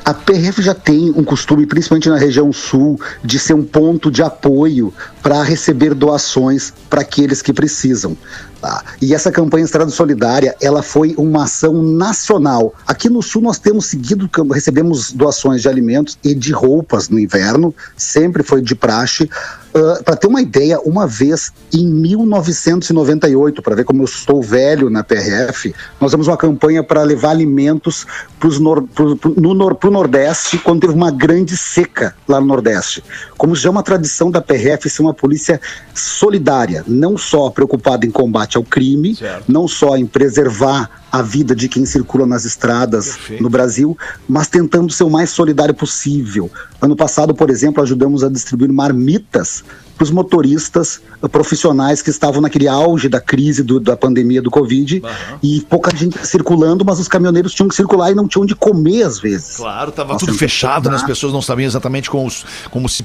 A 0.05 0.15
PRF 0.15 0.63
já 0.63 0.75
tem 0.75 1.11
um 1.11 1.25
costume, 1.25 1.67
principalmente 1.67 2.09
na 2.09 2.17
região 2.17 2.53
sul, 2.53 3.01
de 3.25 3.39
ser 3.39 3.55
um 3.55 3.65
ponto 3.65 4.11
de 4.11 4.23
apoio 4.23 4.93
para 5.23 5.43
receber 5.43 5.95
doações 5.95 6.73
para 6.89 7.01
aqueles 7.01 7.43
que 7.43 7.53
precisam. 7.53 8.17
Tá? 8.61 8.85
E 9.01 9.15
essa 9.15 9.33
campanha 9.33 9.65
Estrada 9.65 9.91
Solidária, 9.91 10.55
ela 10.61 10.83
foi 10.83 11.15
uma 11.17 11.45
ação 11.45 11.83
nacional. 11.83 12.75
Aqui 12.87 13.09
no 13.09 13.23
Sul 13.23 13.41
nós 13.41 13.59
temos 13.59 13.87
seguido, 13.87 14.29
recebemos 14.53 15.13
doações 15.13 15.63
de 15.63 15.69
alimentos 15.69 16.19
e 16.23 16.35
de 16.35 16.53
roupas 16.53 17.09
no 17.09 17.19
inverno, 17.19 17.75
sempre 17.97 18.43
foi 18.43 18.61
de 18.61 18.75
praxe. 18.75 19.31
Uh, 19.73 20.03
para 20.03 20.17
ter 20.17 20.27
uma 20.27 20.43
ideia, 20.43 20.81
uma 20.81 21.07
vez 21.07 21.53
em 21.73 21.87
1998, 21.87 23.63
para 23.63 23.77
ver 23.77 23.85
como 23.85 24.03
eu 24.03 24.05
estou 24.05 24.43
velho 24.43 24.91
na 24.91 25.03
PRF, 25.05 25.73
nós 26.01 26.11
temos 26.11 26.27
uma 26.27 26.37
campanha 26.37 26.83
para 26.83 27.03
levar 27.03 27.31
alimentos 27.31 28.05
para 28.39 28.51
nor 28.59 28.83
pro, 28.83 29.17
pro, 29.17 29.35
no, 29.41 29.75
pro 29.75 29.91
Nordeste, 29.91 30.59
quando 30.59 30.81
teve 30.81 30.93
uma 30.93 31.11
grande 31.11 31.57
seca 31.57 32.15
lá 32.27 32.41
no 32.41 32.47
Nordeste. 32.47 33.03
Como 33.39 33.55
já 33.55 33.69
é 33.69 33.71
uma 33.71 33.83
tradição 33.83 34.31
da 34.31 34.41
PRF 34.41 34.91
ser 34.91 35.03
uma 35.03 35.15
polícia 35.15 35.61
solidária, 35.95 36.85
não 36.87 37.17
só 37.17 37.49
preocupada 37.49 38.05
em 38.05 38.11
combate 38.11 38.50
ao 38.57 38.65
crime, 38.65 39.15
certo. 39.15 39.51
não 39.51 39.67
só 39.67 39.97
em 39.97 40.07
preservar 40.07 40.91
a 41.11 41.23
vida 41.23 41.57
de 41.57 41.69
quem 41.69 41.85
circula 41.85 42.27
nas 42.27 42.45
estradas 42.45 43.09
Perfeito. 43.17 43.43
no 43.43 43.51
Brasil, 43.51 43.99
mas 44.29 44.49
tentando 44.49 44.93
ser 44.93 45.05
o 45.05 45.11
mais 45.11 45.31
solidário 45.31 45.75
possível. 45.75 46.51
Ano 46.81 46.95
passado, 46.95 47.35
por 47.35 47.51
exemplo, 47.51 47.83
ajudamos 47.83 48.23
a 48.23 48.29
distribuir 48.29 48.73
marmitas 48.73 49.65
para 49.97 50.05
os 50.05 50.11
motoristas 50.11 51.01
uh, 51.21 51.29
profissionais 51.29 52.01
que 52.01 52.09
estavam 52.09 52.41
naquele 52.41 52.67
auge 52.67 53.09
da 53.09 53.21
crise 53.21 53.63
do, 53.63 53.79
da 53.79 53.97
pandemia 53.97 54.41
do 54.41 54.51
Covid 54.51 55.03
uhum. 55.05 55.39
e 55.43 55.61
pouca 55.69 55.95
gente 55.95 56.27
circulando, 56.27 56.85
mas 56.85 56.99
os 56.99 57.09
caminhoneiros 57.09 57.53
tinham 57.53 57.69
que 57.69 57.75
circular 57.75 58.11
e 58.11 58.15
não 58.15 58.27
tinham 58.27 58.47
de 58.47 58.55
comer 58.55 59.03
às 59.03 59.19
vezes. 59.19 59.57
Claro, 59.57 59.91
estava 59.91 60.17
tudo 60.17 60.33
fechado, 60.33 60.89
né? 60.89 60.97
as 60.97 61.03
pessoas 61.03 61.33
não 61.33 61.43
sabiam 61.43 61.67
exatamente 61.67 62.09
como, 62.09 62.33
como 62.71 62.89
se 62.89 63.05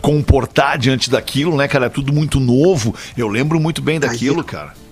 comportar 0.00 0.78
diante 0.78 1.10
daquilo, 1.10 1.56
né, 1.56 1.66
cara? 1.66 1.86
É 1.86 1.88
tudo 1.88 2.12
muito 2.12 2.38
novo. 2.38 2.94
Eu 3.16 3.26
lembro 3.26 3.58
muito 3.58 3.82
bem 3.82 3.98
daquilo, 3.98 4.40
Aí, 4.40 4.46
cara. 4.46 4.85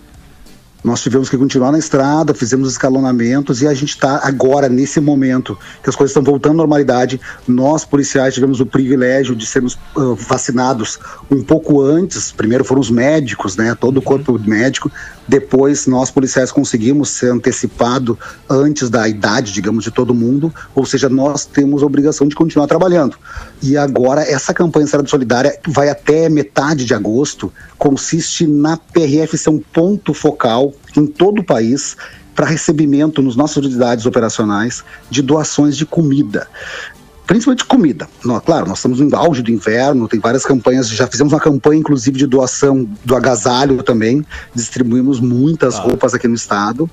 Nós 0.85 1.01
tivemos 1.01 1.31
que 1.31 1.39
continuar 1.39 1.73
na 1.73 1.79
estrada, 1.79 2.35
fizemos 2.35 2.71
escalonamentos 2.71 3.63
e 3.63 3.67
a 3.67 3.73
gente 3.73 3.89
está 3.89 4.21
agora, 4.23 4.69
nesse 4.69 5.01
momento, 5.01 5.59
que 5.83 5.89
as 5.89 5.97
coisas 5.97 6.11
estão 6.11 6.23
voltando 6.23 6.53
à 6.53 6.57
normalidade. 6.57 7.19
Nós, 7.49 7.87
policiais, 7.87 8.35
tivemos 8.35 8.61
o 8.61 8.67
privilégio 8.67 9.35
de 9.35 9.47
sermos 9.47 9.79
uh, 9.97 10.15
vacinados 10.15 10.99
um 11.31 11.43
pouco 11.43 11.81
antes. 11.81 12.31
Primeiro 12.33 12.67
foram 12.67 12.83
os 12.83 12.91
médicos, 12.91 13.57
né? 13.57 13.75
Todo 13.75 13.97
o 13.97 14.03
corpo 14.03 14.39
médico. 14.39 14.93
Depois, 15.27 15.87
nós, 15.87 16.11
policiais, 16.11 16.53
conseguimos 16.53 17.09
ser 17.09 17.33
antecipado 17.33 18.19
antes 18.47 18.91
da 18.91 19.09
idade, 19.09 19.53
digamos, 19.53 19.85
de 19.85 19.91
todo 19.91 20.15
mundo. 20.15 20.53
Ou 20.75 20.85
seja, 20.85 21.09
nós 21.09 21.47
temos 21.47 21.83
a 21.83 21.87
obrigação 21.87 22.29
de 22.29 22.35
continuar 22.35 22.67
trabalhando. 22.67 23.17
E 23.63 23.75
agora, 23.79 24.21
essa 24.21 24.53
campanha 24.53 24.85
Estrada 24.85 25.09
Solidária 25.09 25.59
vai 25.67 25.89
até 25.89 26.29
metade 26.29 26.85
de 26.85 26.93
agosto, 26.93 27.51
consiste 27.79 28.47
na 28.47 28.77
PRF 28.77 29.39
ser 29.39 29.49
um 29.49 29.59
ponto 29.59 30.13
focal 30.13 30.74
em 30.97 31.07
todo 31.07 31.41
o 31.41 31.45
país 31.45 31.97
para 32.35 32.47
recebimento 32.47 33.23
nos 33.23 33.37
nossas 33.37 33.59
unidades 33.59 34.07
operacionais 34.07 34.85
de 35.09 35.23
doações 35.23 35.77
de 35.77 35.87
comida 35.87 36.49
principalmente 37.27 37.65
comida. 37.65 38.09
Não, 38.25 38.39
claro, 38.41 38.69
nós 38.69 38.79
estamos 38.79 39.01
no 39.01 39.17
auge 39.17 39.43
do 39.43 39.51
inverno, 39.51 40.07
tem 40.07 40.21
várias 40.21 40.45
campanhas, 40.45 40.89
já 40.89 41.07
fizemos 41.07 41.33
uma 41.33 41.41
campanha 41.41 41.81
inclusive 41.81 42.19
de 42.19 42.27
doação 42.27 42.89
do 43.05 43.17
agasalho 43.17 43.83
também, 43.83 44.25
distribuímos 44.55 45.21
muitas 45.21 45.77
ah. 45.77 45.81
roupas 45.81 46.15
aqui 46.15 46.29
no 46.29 46.35
estado, 46.35 46.89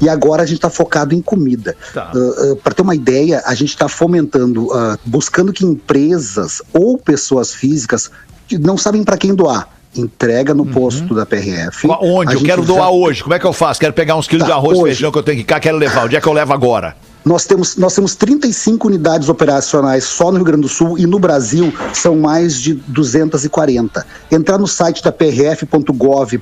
e 0.00 0.08
agora 0.08 0.42
a 0.42 0.46
gente 0.46 0.56
está 0.56 0.70
focado 0.70 1.14
em 1.14 1.20
comida. 1.20 1.76
Tá. 1.92 2.12
Uh, 2.14 2.52
uh, 2.52 2.56
Para 2.56 2.74
ter 2.74 2.82
uma 2.82 2.94
ideia, 2.94 3.42
a 3.44 3.54
gente 3.54 3.70
está 3.70 3.88
fomentando, 3.88 4.66
uh, 4.66 4.98
buscando 5.04 5.52
que 5.52 5.64
empresas 5.64 6.62
ou 6.72 6.96
pessoas 6.96 7.52
físicas 7.52 8.10
que 8.48 8.58
não 8.58 8.76
sabem 8.76 9.04
para 9.04 9.16
quem 9.16 9.34
doar, 9.34 9.68
entrega 9.96 10.54
no 10.54 10.64
uhum. 10.64 10.72
posto 10.72 11.14
da 11.14 11.24
PRF. 11.24 11.86
Onde? 12.00 12.34
Eu 12.34 12.42
quero 12.42 12.62
doar 12.62 12.90
hoje. 12.90 13.22
Como 13.22 13.34
é 13.34 13.38
que 13.38 13.46
eu 13.46 13.52
faço? 13.52 13.80
Quero 13.80 13.92
pegar 13.92 14.16
uns 14.16 14.26
quilos 14.26 14.46
tá, 14.46 14.52
de 14.52 14.58
arroz 14.58 14.78
e 14.78 14.82
feijão 14.82 15.12
que 15.12 15.18
eu 15.18 15.22
tenho 15.22 15.38
que 15.38 15.44
cá, 15.44 15.60
quero 15.60 15.76
levar. 15.76 16.04
Onde 16.04 16.16
é 16.16 16.20
que 16.20 16.26
eu 16.26 16.32
levo 16.32 16.52
agora? 16.52 16.96
Nós 17.24 17.46
temos, 17.46 17.76
nós 17.76 17.94
temos 17.94 18.14
35 18.14 18.86
unidades 18.86 19.28
operacionais 19.28 20.04
só 20.04 20.30
no 20.30 20.36
Rio 20.36 20.44
Grande 20.44 20.62
do 20.62 20.68
Sul 20.68 20.98
e 20.98 21.06
no 21.06 21.18
Brasil 21.18 21.72
são 21.94 22.16
mais 22.16 22.60
de 22.60 22.74
240. 22.74 24.06
Entrar 24.30 24.58
no 24.58 24.66
site 24.66 25.02
da 25.02 25.10
prf.gov.br, 25.10 26.36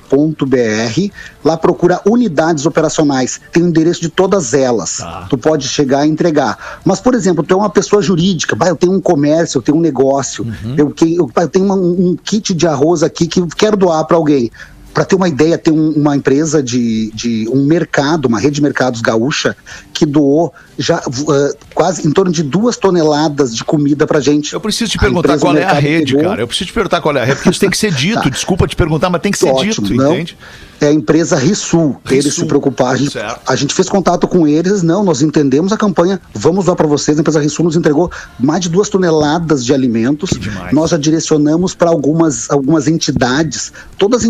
lá 1.43 1.55
procura 1.55 2.01
unidades 2.05 2.65
operacionais, 2.65 3.39
tem 3.51 3.63
o 3.63 3.67
endereço 3.67 4.01
de 4.01 4.09
todas 4.09 4.53
elas. 4.53 4.99
Ah. 4.99 5.25
Tu 5.29 5.37
pode 5.37 5.67
chegar 5.69 6.05
e 6.05 6.09
entregar. 6.09 6.81
Mas, 6.83 6.99
por 6.99 7.13
exemplo, 7.13 7.43
tu 7.43 7.53
é 7.53 7.57
uma 7.57 7.69
pessoa 7.69 8.01
jurídica, 8.01 8.55
bah, 8.55 8.67
eu 8.67 8.75
tenho 8.75 8.91
um 8.91 9.01
comércio, 9.01 9.59
eu 9.59 9.61
tenho 9.61 9.77
um 9.77 9.81
negócio, 9.81 10.43
uhum. 10.43 10.75
eu, 10.77 10.93
eu, 11.01 11.31
eu, 11.33 11.47
tenho 11.47 11.65
uma, 11.65 11.75
um 11.75 12.17
kit 12.21 12.53
de 12.53 12.67
arroz 12.67 13.03
aqui 13.03 13.25
que 13.25 13.41
quero 13.55 13.77
doar 13.77 14.03
para 14.05 14.17
alguém. 14.17 14.51
Para 14.93 15.05
ter 15.05 15.15
uma 15.15 15.27
ideia, 15.27 15.57
tem 15.57 15.73
um, 15.73 15.91
uma 15.91 16.15
empresa 16.15 16.61
de, 16.61 17.11
de 17.13 17.47
um 17.49 17.65
mercado, 17.65 18.27
uma 18.27 18.39
rede 18.39 18.55
de 18.55 18.61
mercados 18.61 19.01
gaúcha, 19.01 19.55
que 19.93 20.05
doou 20.05 20.53
já 20.77 20.99
uh, 20.99 21.57
quase 21.73 22.07
em 22.07 22.11
torno 22.11 22.31
de 22.31 22.43
duas 22.43 22.77
toneladas 22.77 23.55
de 23.55 23.63
comida 23.63 24.05
pra 24.05 24.19
gente. 24.19 24.53
Eu 24.53 24.61
preciso 24.61 24.91
te 24.91 24.97
perguntar 24.97 25.39
qual 25.39 25.55
é 25.55 25.63
a 25.63 25.73
rede, 25.73 26.15
pegou... 26.15 26.29
cara. 26.29 26.41
Eu 26.41 26.47
preciso 26.47 26.67
te 26.67 26.73
perguntar 26.73 27.01
qual 27.01 27.15
é 27.15 27.21
a 27.21 27.25
rede, 27.25 27.37
porque 27.37 27.49
isso 27.49 27.59
tem 27.59 27.69
que 27.69 27.77
ser 27.77 27.91
dito. 27.95 28.21
tá. 28.21 28.29
Desculpa 28.29 28.67
te 28.67 28.75
perguntar, 28.75 29.09
mas 29.09 29.21
tem 29.21 29.31
que 29.31 29.37
ser 29.37 29.49
Ótimo, 29.49 29.87
dito, 29.87 29.95
não? 29.95 30.13
entende? 30.13 30.37
é 30.83 30.89
a 30.89 30.93
empresa 30.93 31.35
Rissul. 31.37 31.97
Eles 32.09 32.33
se 32.33 32.45
preocuparam. 32.45 32.91
A 32.91 32.97
gente, 32.97 33.17
a 33.47 33.55
gente, 33.55 33.73
fez 33.73 33.89
contato 33.89 34.27
com 34.27 34.47
eles, 34.47 34.83
não, 34.83 35.03
nós 35.03 35.21
entendemos 35.21 35.71
a 35.71 35.77
campanha, 35.77 36.19
vamos 36.33 36.65
lá 36.65 36.75
para 36.75 36.87
vocês. 36.87 37.17
A 37.17 37.21
empresa 37.21 37.39
Rissul 37.39 37.65
nos 37.65 37.75
entregou 37.75 38.11
mais 38.39 38.61
de 38.61 38.69
duas 38.69 38.89
toneladas 38.89 39.63
de 39.63 39.73
alimentos. 39.73 40.31
Nós 40.71 40.91
já 40.91 40.97
direcionamos 40.97 41.73
para 41.73 41.89
algumas, 41.89 42.49
algumas 42.49 42.87
entidades. 42.87 43.71
Todas 43.97 44.21
as 44.21 44.27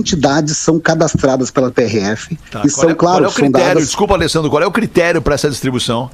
entidades 0.53 0.57
são 0.57 0.79
cadastradas 0.79 1.51
pela 1.51 1.71
PRF 1.71 2.37
tá. 2.51 2.61
e 2.65 2.69
qual 2.69 2.81
são, 2.81 2.89
é, 2.89 2.95
claro, 2.95 2.95
qual 2.95 3.23
é 3.23 3.27
o 3.27 3.31
critério? 3.31 3.67
Fundadas... 3.67 3.83
Desculpa, 3.87 4.13
Alessandro, 4.13 4.49
qual 4.49 4.63
é 4.63 4.67
o 4.67 4.71
critério 4.71 5.21
para 5.21 5.35
essa 5.35 5.49
distribuição? 5.49 6.09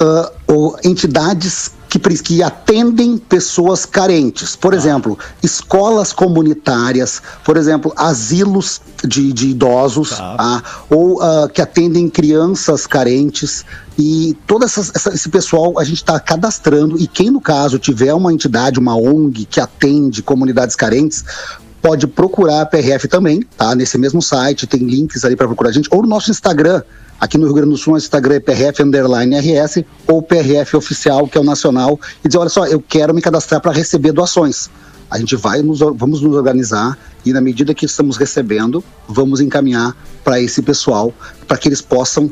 Uh, 0.00 0.76
entidades 0.82 1.72
que, 1.90 1.98
que 1.98 2.42
atendem 2.42 3.18
pessoas 3.18 3.84
carentes. 3.84 4.56
Por 4.56 4.72
exemplo, 4.72 5.18
escolas 5.42 6.12
comunitárias, 6.12 7.20
por 7.44 7.56
exemplo, 7.58 7.92
asilos 7.96 8.80
de, 9.04 9.30
de 9.32 9.48
idosos, 9.48 10.10
tá. 10.10 10.36
tá? 10.36 10.62
ou 10.88 11.16
uh, 11.16 11.48
que 11.52 11.60
atendem 11.60 12.08
crianças 12.08 12.86
carentes. 12.86 13.64
E 13.98 14.34
todo 14.46 14.64
essa, 14.64 14.80
essa, 14.80 15.12
esse 15.12 15.28
pessoal 15.28 15.78
a 15.78 15.84
gente 15.84 15.98
está 15.98 16.18
cadastrando. 16.18 16.96
E 16.98 17.06
quem, 17.06 17.30
no 17.30 17.40
caso, 17.40 17.78
tiver 17.78 18.14
uma 18.14 18.32
entidade, 18.32 18.78
uma 18.78 18.96
ONG 18.96 19.44
que 19.44 19.60
atende 19.60 20.22
comunidades 20.22 20.74
carentes, 20.74 21.22
pode 21.82 22.06
procurar 22.06 22.62
a 22.62 22.66
PRF 22.66 23.08
também, 23.08 23.42
tá? 23.56 23.74
Nesse 23.74 23.96
mesmo 23.98 24.20
site, 24.20 24.66
tem 24.66 24.80
links 24.80 25.24
ali 25.24 25.36
para 25.36 25.46
procurar 25.46 25.70
a 25.70 25.72
gente, 25.72 25.88
ou 25.90 26.02
no 26.02 26.08
nosso 26.08 26.30
Instagram, 26.30 26.82
Aqui 27.20 27.36
no 27.36 27.44
Rio 27.44 27.54
Grande 27.54 27.72
do 27.72 27.76
Sul, 27.76 27.92
o 27.92 27.98
Instagram 27.98 28.36
é 28.36 28.40
PRF 28.40 28.82
underline 28.82 29.36
RS 29.38 29.84
ou 30.06 30.22
PRF 30.22 30.74
oficial, 30.74 31.28
que 31.28 31.36
é 31.36 31.40
o 31.40 31.44
nacional, 31.44 32.00
e 32.24 32.28
dizer, 32.28 32.38
olha 32.38 32.48
só, 32.48 32.66
eu 32.66 32.80
quero 32.80 33.12
me 33.12 33.20
cadastrar 33.20 33.60
para 33.60 33.72
receber 33.72 34.10
doações. 34.10 34.70
A 35.10 35.18
gente 35.18 35.36
vai 35.36 35.60
nos, 35.60 35.80
vamos 35.80 36.22
nos 36.22 36.34
organizar 36.34 36.96
e 37.22 37.32
na 37.32 37.40
medida 37.42 37.74
que 37.74 37.84
estamos 37.84 38.16
recebendo, 38.16 38.82
vamos 39.06 39.42
encaminhar 39.42 39.94
para 40.24 40.40
esse 40.40 40.62
pessoal, 40.62 41.12
para 41.46 41.58
que 41.58 41.68
eles 41.68 41.82
possam 41.82 42.30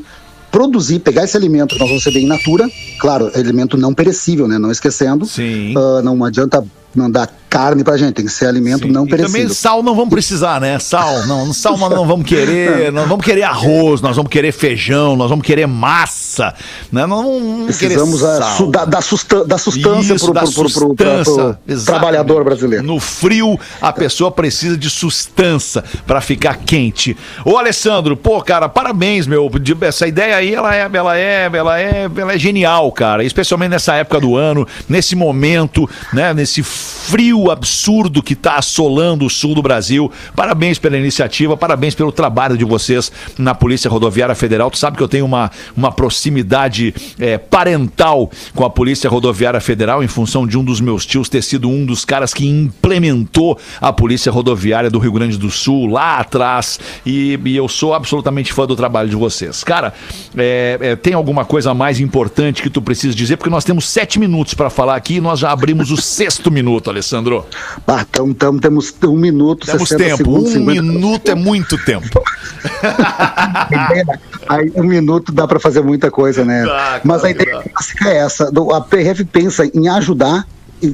produzir, 0.49 0.97
pegar 0.99 1.25
esse 1.25 1.37
alimento 1.37 1.75
que 1.75 1.79
nós 1.79 1.87
vamos 1.87 2.03
receber 2.03 2.25
in 2.25 2.27
natura, 2.27 2.67
claro, 2.99 3.29
alimento 3.35 3.77
não 3.77 3.93
perecível, 3.93 4.47
né? 4.47 4.57
Não 4.57 4.71
esquecendo. 4.71 5.27
Sim. 5.27 5.75
Uh, 5.77 6.01
não 6.01 6.23
adianta 6.23 6.65
mandar 6.95 7.29
carne 7.49 7.83
pra 7.83 7.97
gente, 7.97 8.13
tem 8.13 8.25
que 8.25 8.31
ser 8.31 8.45
alimento 8.45 8.85
Sim. 8.85 8.91
não 8.91 9.05
e 9.05 9.09
perecível. 9.09 9.41
também 9.41 9.53
sal 9.55 9.81
não 9.81 9.95
vamos 9.95 10.11
precisar, 10.11 10.61
né? 10.61 10.77
Sal, 10.77 11.25
não, 11.25 11.51
sal 11.51 11.75
não 11.77 12.05
vamos 12.05 12.27
querer, 12.27 12.91
nós 12.93 13.07
vamos 13.07 13.25
querer 13.25 13.41
arroz, 13.41 14.01
nós 14.01 14.15
vamos 14.15 14.29
querer 14.29 14.51
feijão, 14.51 15.15
nós 15.15 15.29
vamos 15.29 15.43
querer 15.43 15.65
massa, 15.65 16.53
né? 16.91 17.07
Não 17.07 17.23
vamos 17.23 17.65
Precisamos 17.75 18.21
querer 18.21 18.37
sal. 18.37 18.67
A, 18.67 18.71
da, 18.71 18.85
da, 18.85 19.01
sustan 19.01 19.45
da 19.47 19.57
sustância 19.57 20.13
Isso, 20.13 20.25
pro, 20.25 20.33
da 20.33 20.41
pro, 20.41 20.69
pro, 20.69 20.95
pro 20.95 21.85
trabalhador 21.85 22.43
brasileiro. 22.43 22.85
No 22.85 22.99
frio, 22.99 23.59
a 23.81 23.91
pessoa 23.91 24.31
precisa 24.31 24.77
de 24.77 24.89
sustância 24.89 25.83
para 26.05 26.21
ficar 26.21 26.57
quente. 26.57 27.17
Ô 27.43 27.57
Alessandro, 27.57 28.15
pô, 28.15 28.41
cara, 28.43 28.69
parabéns, 28.69 29.25
meu, 29.25 29.49
essa 29.81 30.07
ideia 30.07 30.35
aí, 30.35 30.53
ela 30.53 30.75
é, 30.75 30.89
ela 30.93 31.17
é, 31.17 31.49
ela 31.51 31.79
é, 31.79 32.09
ela 32.15 32.33
é 32.33 32.37
genial, 32.37 32.91
cara, 32.91 33.23
especialmente 33.23 33.71
nessa 33.71 33.95
época 33.95 34.19
do 34.19 34.35
ano, 34.35 34.67
nesse 34.87 35.15
momento, 35.15 35.89
né, 36.13 36.31
nesse 36.31 36.61
frio 36.61 36.78
absurdo 37.51 38.23
que 38.23 38.33
está 38.33 38.55
assolando 38.55 39.25
o 39.25 39.29
sul 39.29 39.53
do 39.53 39.61
Brasil. 39.61 40.11
Parabéns 40.35 40.79
pela 40.79 40.97
iniciativa, 40.97 41.57
parabéns 41.57 41.93
pelo 41.93 42.11
trabalho 42.11 42.57
de 42.57 42.63
vocês 42.63 43.11
na 43.37 43.53
Polícia 43.53 43.89
Rodoviária 43.89 44.35
Federal. 44.35 44.71
Tu 44.71 44.77
sabe 44.77 44.95
que 44.95 45.03
eu 45.03 45.07
tenho 45.07 45.25
uma, 45.25 45.51
uma 45.75 45.91
proximidade 45.91 46.93
é, 47.19 47.37
parental 47.37 48.31
com 48.55 48.63
a 48.63 48.69
Polícia 48.69 49.09
Rodoviária 49.09 49.59
Federal 49.59 50.03
em 50.03 50.07
função 50.07 50.47
de 50.47 50.57
um 50.57 50.63
dos 50.63 50.79
meus 50.79 51.05
tios 51.05 51.27
ter 51.27 51.41
sido 51.41 51.69
um 51.69 51.85
dos 51.85 52.05
caras 52.05 52.33
que 52.33 52.47
implementou 52.47 53.59
a 53.81 53.91
Polícia 53.91 54.31
Rodoviária 54.31 54.89
do 54.89 54.99
Rio 54.99 55.11
Grande 55.11 55.37
do 55.37 55.49
Sul 55.49 55.87
lá 55.87 56.17
atrás. 56.17 56.79
E, 57.05 57.39
e 57.43 57.55
eu 57.55 57.67
sou 57.67 57.93
absolutamente 57.93 58.53
fã 58.53 58.65
do 58.65 58.75
trabalho 58.75 59.09
de 59.09 59.15
vocês. 59.15 59.63
Cara, 59.63 59.93
é, 60.37 60.77
é, 60.79 60.95
tem 60.95 61.13
alguma 61.13 61.43
coisa 61.43 61.73
mais 61.73 61.99
importante 61.99 62.61
que 62.61 62.69
tu 62.69 62.81
precisa 62.81 63.13
dizer? 63.13 63.37
Porque 63.37 63.49
nós 63.49 63.65
temos 63.65 63.87
sete 63.89 64.19
minutos 64.19 64.53
para 64.53 64.69
falar 64.69 64.95
aqui 64.95 65.15
e 65.15 65.21
nós 65.21 65.39
já 65.39 65.51
abrimos 65.51 65.91
o 65.91 65.97
sexto 65.97 66.49
minuto 66.49 66.68
minuto, 66.69 66.89
Alessandro? 66.89 67.45
Ah, 67.87 68.05
então, 68.09 68.27
então 68.29 68.57
temos 68.59 68.93
um 69.03 69.17
minuto, 69.17 69.65
Temos 69.65 69.89
60 69.89 70.03
tempo. 70.03 70.17
segundos, 70.17 70.51
Um 70.51 70.59
50 70.59 70.81
minuto 70.81 71.29
é 71.31 71.35
muito 71.35 71.77
tempo. 71.83 72.19
Aí 74.47 74.71
um 74.75 74.83
minuto 74.83 75.31
dá 75.31 75.47
para 75.47 75.59
fazer 75.59 75.81
muita 75.81 76.11
coisa, 76.11 76.45
né? 76.45 76.63
Mas 77.03 77.23
a 77.23 77.31
ideia 77.31 77.63
dá. 77.63 78.09
é 78.09 78.17
essa. 78.17 78.51
A 78.75 78.81
PRF 78.81 79.25
pensa 79.25 79.65
em 79.73 79.87
ajudar 79.87 80.45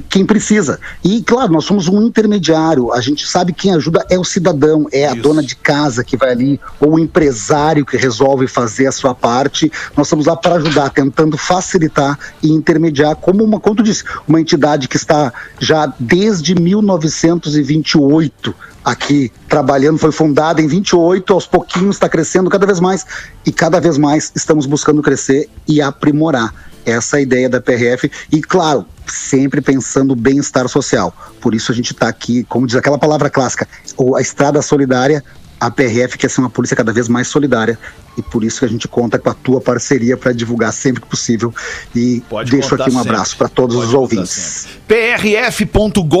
quem 0.08 0.26
precisa. 0.26 0.78
E, 1.02 1.22
claro, 1.22 1.52
nós 1.52 1.64
somos 1.64 1.88
um 1.88 2.02
intermediário. 2.02 2.92
A 2.92 3.00
gente 3.00 3.26
sabe 3.26 3.52
quem 3.52 3.74
ajuda 3.74 4.06
é 4.10 4.18
o 4.18 4.24
cidadão, 4.24 4.86
é 4.92 5.06
a 5.06 5.12
Isso. 5.12 5.22
dona 5.22 5.42
de 5.42 5.56
casa 5.56 6.04
que 6.04 6.16
vai 6.16 6.30
ali, 6.30 6.60
ou 6.80 6.94
o 6.94 6.98
empresário 6.98 7.86
que 7.86 7.96
resolve 7.96 8.46
fazer 8.46 8.86
a 8.86 8.92
sua 8.92 9.14
parte. 9.14 9.70
Nós 9.96 10.06
estamos 10.06 10.26
lá 10.26 10.36
para 10.36 10.56
ajudar, 10.56 10.90
tentando 10.90 11.36
facilitar 11.36 12.18
e 12.42 12.50
intermediar, 12.50 13.16
como 13.16 13.44
uma, 13.44 13.60
como 13.60 13.76
tu 13.76 13.82
disse, 13.82 14.04
uma 14.26 14.40
entidade 14.40 14.88
que 14.88 14.96
está 14.96 15.30
já 15.58 15.92
desde 15.98 16.54
1928 16.54 18.54
aqui 18.84 19.32
trabalhando, 19.48 19.98
foi 19.98 20.12
fundada 20.12 20.62
em 20.62 20.68
28, 20.68 21.32
aos 21.32 21.44
pouquinhos 21.44 21.96
está 21.96 22.08
crescendo 22.08 22.48
cada 22.48 22.64
vez 22.64 22.78
mais 22.78 23.04
e 23.44 23.50
cada 23.50 23.80
vez 23.80 23.98
mais 23.98 24.30
estamos 24.36 24.64
buscando 24.64 25.02
crescer 25.02 25.50
e 25.66 25.82
aprimorar. 25.82 26.54
Essa 26.86 27.20
ideia 27.20 27.48
da 27.48 27.60
PRF 27.60 28.10
e, 28.32 28.40
claro, 28.40 28.86
sempre 29.06 29.60
pensando 29.60 30.12
o 30.12 30.16
bem-estar 30.16 30.68
social. 30.68 31.14
Por 31.40 31.54
isso 31.54 31.72
a 31.72 31.74
gente 31.74 31.92
está 31.92 32.08
aqui, 32.08 32.44
como 32.44 32.66
diz 32.66 32.76
aquela 32.76 32.98
palavra 32.98 33.28
clássica, 33.28 33.68
ou 33.96 34.16
a 34.16 34.20
estrada 34.22 34.62
solidária, 34.62 35.22
a 35.58 35.70
PRF 35.70 36.18
quer 36.18 36.30
ser 36.30 36.40
uma 36.40 36.50
polícia 36.50 36.76
cada 36.76 36.92
vez 36.92 37.08
mais 37.08 37.28
solidária 37.28 37.78
e 38.16 38.22
por 38.22 38.44
isso 38.44 38.60
que 38.60 38.64
a 38.64 38.68
gente 38.68 38.86
conta 38.86 39.18
com 39.18 39.30
a 39.30 39.34
tua 39.34 39.60
parceria 39.60 40.16
para 40.16 40.32
divulgar 40.32 40.72
sempre 40.72 41.02
que 41.02 41.08
possível. 41.08 41.54
E 41.94 42.22
Pode 42.28 42.50
deixo 42.50 42.74
aqui 42.74 42.90
um 42.90 42.98
abraço 42.98 43.36
para 43.36 43.48
todos 43.48 43.76
Pode 43.76 43.88
os 43.88 43.94
ouvintes. 43.94 44.68
prf.gov.br, 44.86 46.14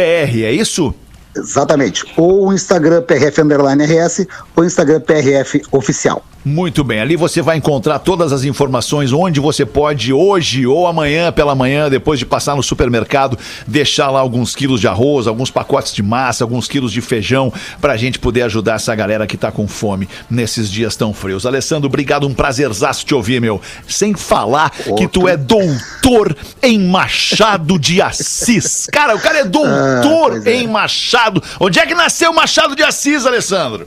é 0.00 0.52
isso? 0.52 0.94
Exatamente. 1.34 2.04
Ou 2.16 2.48
o 2.48 2.52
Instagram 2.52 3.02
PRF 3.02 3.40
Underline 3.40 3.84
RS 3.84 4.26
ou 4.54 4.62
o 4.62 4.66
Instagram 4.66 5.00
PRF 5.00 5.62
Oficial. 5.70 6.22
Muito 6.44 6.82
bem, 6.82 6.98
ali 6.98 7.14
você 7.14 7.40
vai 7.40 7.56
encontrar 7.56 8.00
todas 8.00 8.32
as 8.32 8.42
informações 8.42 9.12
onde 9.12 9.38
você 9.38 9.64
pode 9.64 10.12
hoje 10.12 10.66
ou 10.66 10.88
amanhã 10.88 11.30
pela 11.30 11.54
manhã, 11.54 11.88
depois 11.88 12.18
de 12.18 12.26
passar 12.26 12.56
no 12.56 12.62
supermercado, 12.64 13.38
deixar 13.64 14.10
lá 14.10 14.18
alguns 14.18 14.56
quilos 14.56 14.80
de 14.80 14.88
arroz, 14.88 15.28
alguns 15.28 15.52
pacotes 15.52 15.94
de 15.94 16.02
massa, 16.02 16.42
alguns 16.42 16.66
quilos 16.66 16.90
de 16.90 17.00
feijão, 17.00 17.52
pra 17.80 17.96
gente 17.96 18.18
poder 18.18 18.42
ajudar 18.42 18.74
essa 18.74 18.92
galera 18.92 19.24
que 19.24 19.36
tá 19.36 19.52
com 19.52 19.68
fome 19.68 20.08
nesses 20.28 20.68
dias 20.68 20.96
tão 20.96 21.14
frios. 21.14 21.46
Alessandro, 21.46 21.86
obrigado, 21.86 22.26
um 22.26 22.34
prazerzaço 22.34 23.06
te 23.06 23.14
ouvir, 23.14 23.40
meu. 23.40 23.60
Sem 23.86 24.12
falar 24.12 24.70
que 24.70 25.06
tu 25.06 25.28
é 25.28 25.36
doutor 25.36 26.36
em 26.60 26.88
Machado 26.88 27.78
de 27.78 28.02
Assis. 28.02 28.88
Cara, 28.90 29.14
o 29.14 29.20
cara 29.20 29.38
é 29.38 29.44
doutor 29.44 30.30
pois 30.30 30.46
é. 30.46 30.54
em 30.56 30.66
Machado. 30.66 31.21
Onde 31.60 31.78
é 31.78 31.86
que 31.86 31.94
nasceu 31.94 32.32
Machado 32.32 32.74
de 32.74 32.82
Assis, 32.82 33.24
Alessandro? 33.26 33.86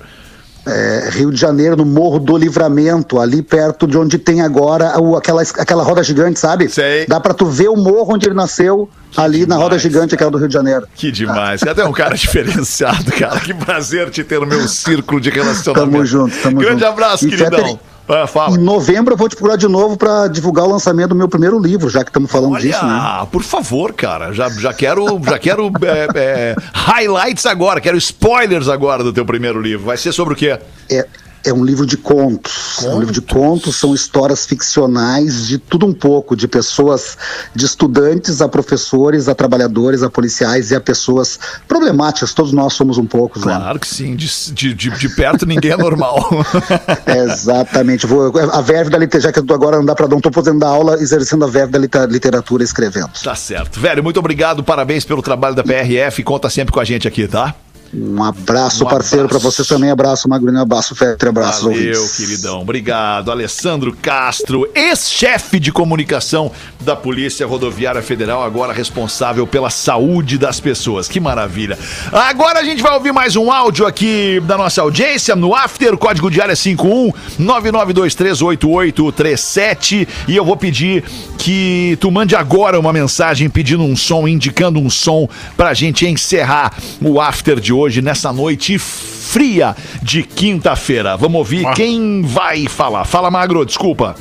É, 0.67 1.10
Rio 1.12 1.32
de 1.32 1.39
Janeiro, 1.39 1.76
no 1.76 1.86
Morro 1.86 2.17
do 2.17 2.36
Livramento, 2.36 3.19
ali 3.19 3.43
perto 3.43 3.86
de 3.86 3.95
onde 4.00 4.17
tem 4.17 4.41
agora 4.41 5.00
o- 5.00 5.15
aquela, 5.15 5.43
aquela 5.43 5.84
roda 5.84 6.02
gigante, 6.04 6.39
sabe? 6.39 6.67
Sei. 6.69 7.06
Dá 7.06 7.19
pra 7.19 7.36
tu 7.36 7.45
ver 7.45 7.67
o 7.69 7.76
morro 7.76 8.15
onde 8.15 8.28
ele 8.28 8.34
nasceu, 8.34 8.89
ali 9.15 9.45
na 9.45 9.58
roda 9.58 9.78
demais, 9.78 9.82
gigante, 9.84 10.15
aquela 10.15 10.32
do 10.32 10.39
Rio 10.39 10.48
de 10.48 10.54
Janeiro. 10.56 10.88
Que 10.95 11.12
demais. 11.12 11.62
Você 11.62 11.69
é 11.82 11.86
um 11.86 11.91
cara 11.93 12.15
diferenciado, 12.17 13.12
cara. 13.12 13.39
Que 13.41 13.54
prazer 13.54 14.10
te 14.10 14.24
ter 14.24 14.39
no 14.39 14.48
meu 14.48 14.67
círculo 14.67 15.21
de 15.21 15.30
relacionamento. 15.30 15.91
Tamo 15.91 16.04
junto, 16.04 16.36
tamo 16.41 16.58
Grande 16.58 16.80
junto. 16.82 16.91
abraço, 16.91 17.28
E, 17.28 17.30
queridão. 17.30 17.80
Ah, 18.08 18.28
fala. 18.28 18.56
Em 18.56 18.62
novembro 18.62 19.13
eu 19.13 19.18
vou 19.18 19.28
te 19.28 19.36
procurar 19.36 19.56
de 19.56 19.68
novo 19.68 19.98
pra 19.98 20.28
divulgar 20.28 20.65
o 20.65 20.70
lançamento 20.70 21.10
do 21.10 21.15
meu 21.15 21.28
primeiro 21.28 21.60
livro, 21.60 21.89
já 21.89 22.04
que 22.04 22.10
estamos 22.10 22.32
falando 22.32 22.54
Olha, 22.54 22.62
disso, 22.62 22.86
né? 22.86 23.28
por 23.32 23.44
favor, 23.44 23.94
cara. 23.94 24.32
Já, 24.32 24.50
já 24.50 24.74
quero, 24.74 25.20
já 25.24 25.39
quero 25.39 25.72
é, 25.82 26.08
é, 26.15 26.56
highlights 26.74 27.46
agora, 27.46 27.82
quero 27.82 27.98
spoilers 27.98 28.68
agora 28.68 29.04
do 29.04 29.12
teu 29.12 29.26
primeiro 29.26 29.60
livro. 29.60 29.86
Vai 29.86 29.98
ser 29.98 30.12
sobre 30.12 30.34
o 30.34 30.38
quê? 30.38 30.60
É, 30.89 31.08
é 31.45 31.53
um 31.53 31.63
livro 31.63 31.86
de 31.86 31.97
contos. 31.97 32.84
É 32.84 32.89
um 32.89 32.99
livro 32.99 33.13
de 33.13 33.21
contos, 33.21 33.75
são 33.75 33.93
histórias 33.93 34.45
ficcionais 34.45 35.47
de 35.47 35.58
tudo 35.58 35.86
um 35.86 35.93
pouco, 35.93 36.36
de 36.36 36.47
pessoas, 36.47 37.17
de 37.53 37.65
estudantes 37.65 38.41
a 38.41 38.47
professores, 38.47 39.27
a 39.27 39.36
trabalhadores, 39.36 40.03
a 40.03 40.10
policiais 40.10 40.71
e 40.71 40.75
a 40.75 40.81
pessoas 40.81 41.39
problemáticas. 41.67 42.34
Todos 42.34 42.51
nós 42.51 42.73
somos 42.73 42.97
um 42.97 43.05
pouco, 43.05 43.39
né? 43.39 43.55
Claro 43.55 43.79
que 43.79 43.88
sim. 43.88 44.15
De, 44.15 44.27
de, 44.53 44.73
de, 44.73 45.10
perto 45.10 45.45
ninguém 45.45 45.71
é 45.71 45.77
normal. 45.77 46.29
Exatamente. 47.05 48.05
Vou, 48.05 48.34
a 48.38 48.62
verve 48.62 48.89
da 48.89 48.97
literatura, 48.97 49.23
já 49.23 49.31
que 49.31 49.39
eu 49.39 49.45
tô 49.45 49.53
agora 49.53 49.77
não 49.77 49.86
dá 49.86 49.95
pra 49.95 50.08
dar, 50.08 50.15
não 50.15 50.21
tô 50.21 50.31
podendo 50.31 50.60
dar 50.60 50.67
aula, 50.67 50.95
exercendo 51.01 51.45
a 51.45 51.47
verve 51.47 51.77
da 51.77 52.05
literatura 52.05 52.63
escrevendo. 52.63 53.12
tá 53.23 53.36
certo. 53.36 53.79
Velho, 53.79 54.03
muito 54.03 54.19
obrigado. 54.19 54.63
Parabéns 54.63 55.05
pelo 55.05 55.21
trabalho 55.21 55.55
da 55.55 55.63
PRF. 55.63 56.23
Conta 56.23 56.49
sempre 56.49 56.73
com 56.73 56.79
a 56.79 56.86
gente 56.86 57.08
aqui, 57.08 57.27
tá? 57.27 57.55
Um 57.93 58.21
abraço, 58.24 58.84
Um 58.84 58.89
parceiro, 58.89 59.28
pra 59.28 59.38
você 59.38 59.63
também. 59.63 59.89
Abraço, 59.89 60.28
Magrinho. 60.28 60.60
Abraço, 60.60 60.95
Fetter. 60.95 61.30
Abraço, 61.30 61.65
Valeu, 61.69 62.02
ouvintes. 62.02 62.17
queridão. 62.17 62.62
Obrigado. 62.62 63.32
Alessandro 63.32 63.95
Castro, 64.02 64.69
ex-chefe 64.76 65.60
de 65.60 65.71
comunicação 65.71 66.52
da 66.82 66.95
Polícia 66.95 67.45
Rodoviária 67.48 68.02
Federal, 68.02 68.43
agora 68.43 68.74
responsável 68.74 69.48
pela 69.48 69.69
saúde 69.69 70.38
das 70.38 70.60
pessoas. 70.60 71.08
Que 71.08 71.19
maravilha. 71.19 71.78
Agora 72.12 72.60
a 72.60 72.63
gente 72.63 72.82
vai 72.84 72.93
ouvir 72.93 73.12
mais 73.13 73.36
um 73.36 73.52
áudio 73.52 73.86
aqui 73.88 74.39
da 74.45 74.58
nossa 74.58 74.82
audiência 74.82 75.36
no 75.36 75.56
After, 75.56 75.95
código 75.98 76.30
diário 76.30 76.52
é 76.52 76.56
51 76.56 77.12
992388837 77.39 80.08
e 80.28 80.36
eu 80.36 80.43
vou 80.45 80.58
pedir 80.58 81.04
que 81.38 81.98
tu 82.02 82.12
mande 82.12 82.36
agora 82.36 82.80
uma 82.80 82.91
mensagem 82.93 83.50
pedindo 83.50 83.84
um 83.84 83.95
som, 83.95 84.28
indicando 84.28 84.80
um 84.80 84.89
som 84.89 85.28
pra 85.56 85.74
gente 85.74 86.06
encerrar 86.06 86.74
o 87.02 87.19
After 87.21 87.60
de 87.60 87.71
hoje 87.76 88.02
nessa 88.02 88.32
noite 88.34 88.78
fria 88.80 89.76
de 90.02 90.24
quinta-feira. 90.24 91.16
Vamos 91.18 91.38
ouvir 91.40 91.66
Ah. 91.68 91.74
quem 91.74 92.22
vai 92.24 92.68
falar. 92.68 93.06
Fala, 93.06 93.30
Magro, 93.30 93.66
desculpa. 93.66 94.16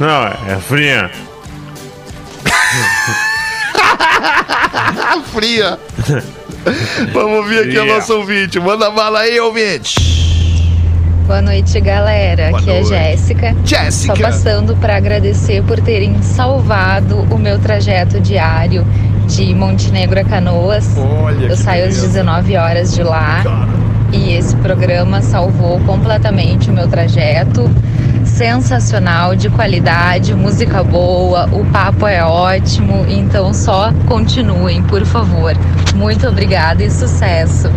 Não, 0.00 0.26
é 0.52 0.58
fria. 0.60 1.10
Fria. 5.32 5.78
Vamos 7.12 7.38
ouvir 7.38 7.58
aqui 7.60 7.76
a 7.78 7.82
Fria. 7.82 7.94
nossa 7.94 8.14
ouvinte. 8.14 8.58
Manda 8.60 8.90
bala 8.90 9.20
aí, 9.20 9.38
ouvinte. 9.40 9.94
Boa 11.26 11.42
noite, 11.42 11.80
galera. 11.80 12.48
Boa 12.50 12.58
Aqui 12.60 12.68
noite. 12.70 12.94
é 12.94 13.10
Jéssica. 13.10 13.56
Jéssica. 13.64 14.14
Só 14.16 14.22
passando 14.22 14.76
para 14.76 14.96
agradecer 14.96 15.62
por 15.64 15.80
terem 15.80 16.22
salvado 16.22 17.18
o 17.32 17.38
meu 17.38 17.58
trajeto 17.58 18.20
diário 18.20 18.86
de 19.26 19.54
Montenegro 19.54 20.20
a 20.20 20.24
Canoas. 20.24 20.96
Olha 20.96 21.46
Eu 21.46 21.56
saio 21.56 21.84
às 21.84 21.94
beleza. 21.94 22.08
19 22.08 22.56
horas 22.56 22.94
de 22.94 23.02
lá 23.02 23.42
e 24.12 24.32
esse 24.32 24.56
programa 24.56 25.20
salvou 25.20 25.80
completamente 25.80 26.70
o 26.70 26.72
meu 26.72 26.88
trajeto. 26.88 27.70
Sensacional, 28.24 29.36
de 29.36 29.48
qualidade, 29.48 30.34
música 30.34 30.82
boa, 30.82 31.48
o 31.52 31.64
papo 31.66 32.06
é 32.06 32.24
ótimo, 32.24 33.06
então 33.08 33.54
só 33.54 33.92
continuem, 34.06 34.82
por 34.82 35.04
favor. 35.06 35.54
Muito 35.94 36.26
obrigada 36.28 36.82
e 36.82 36.90
sucesso. 36.90 37.70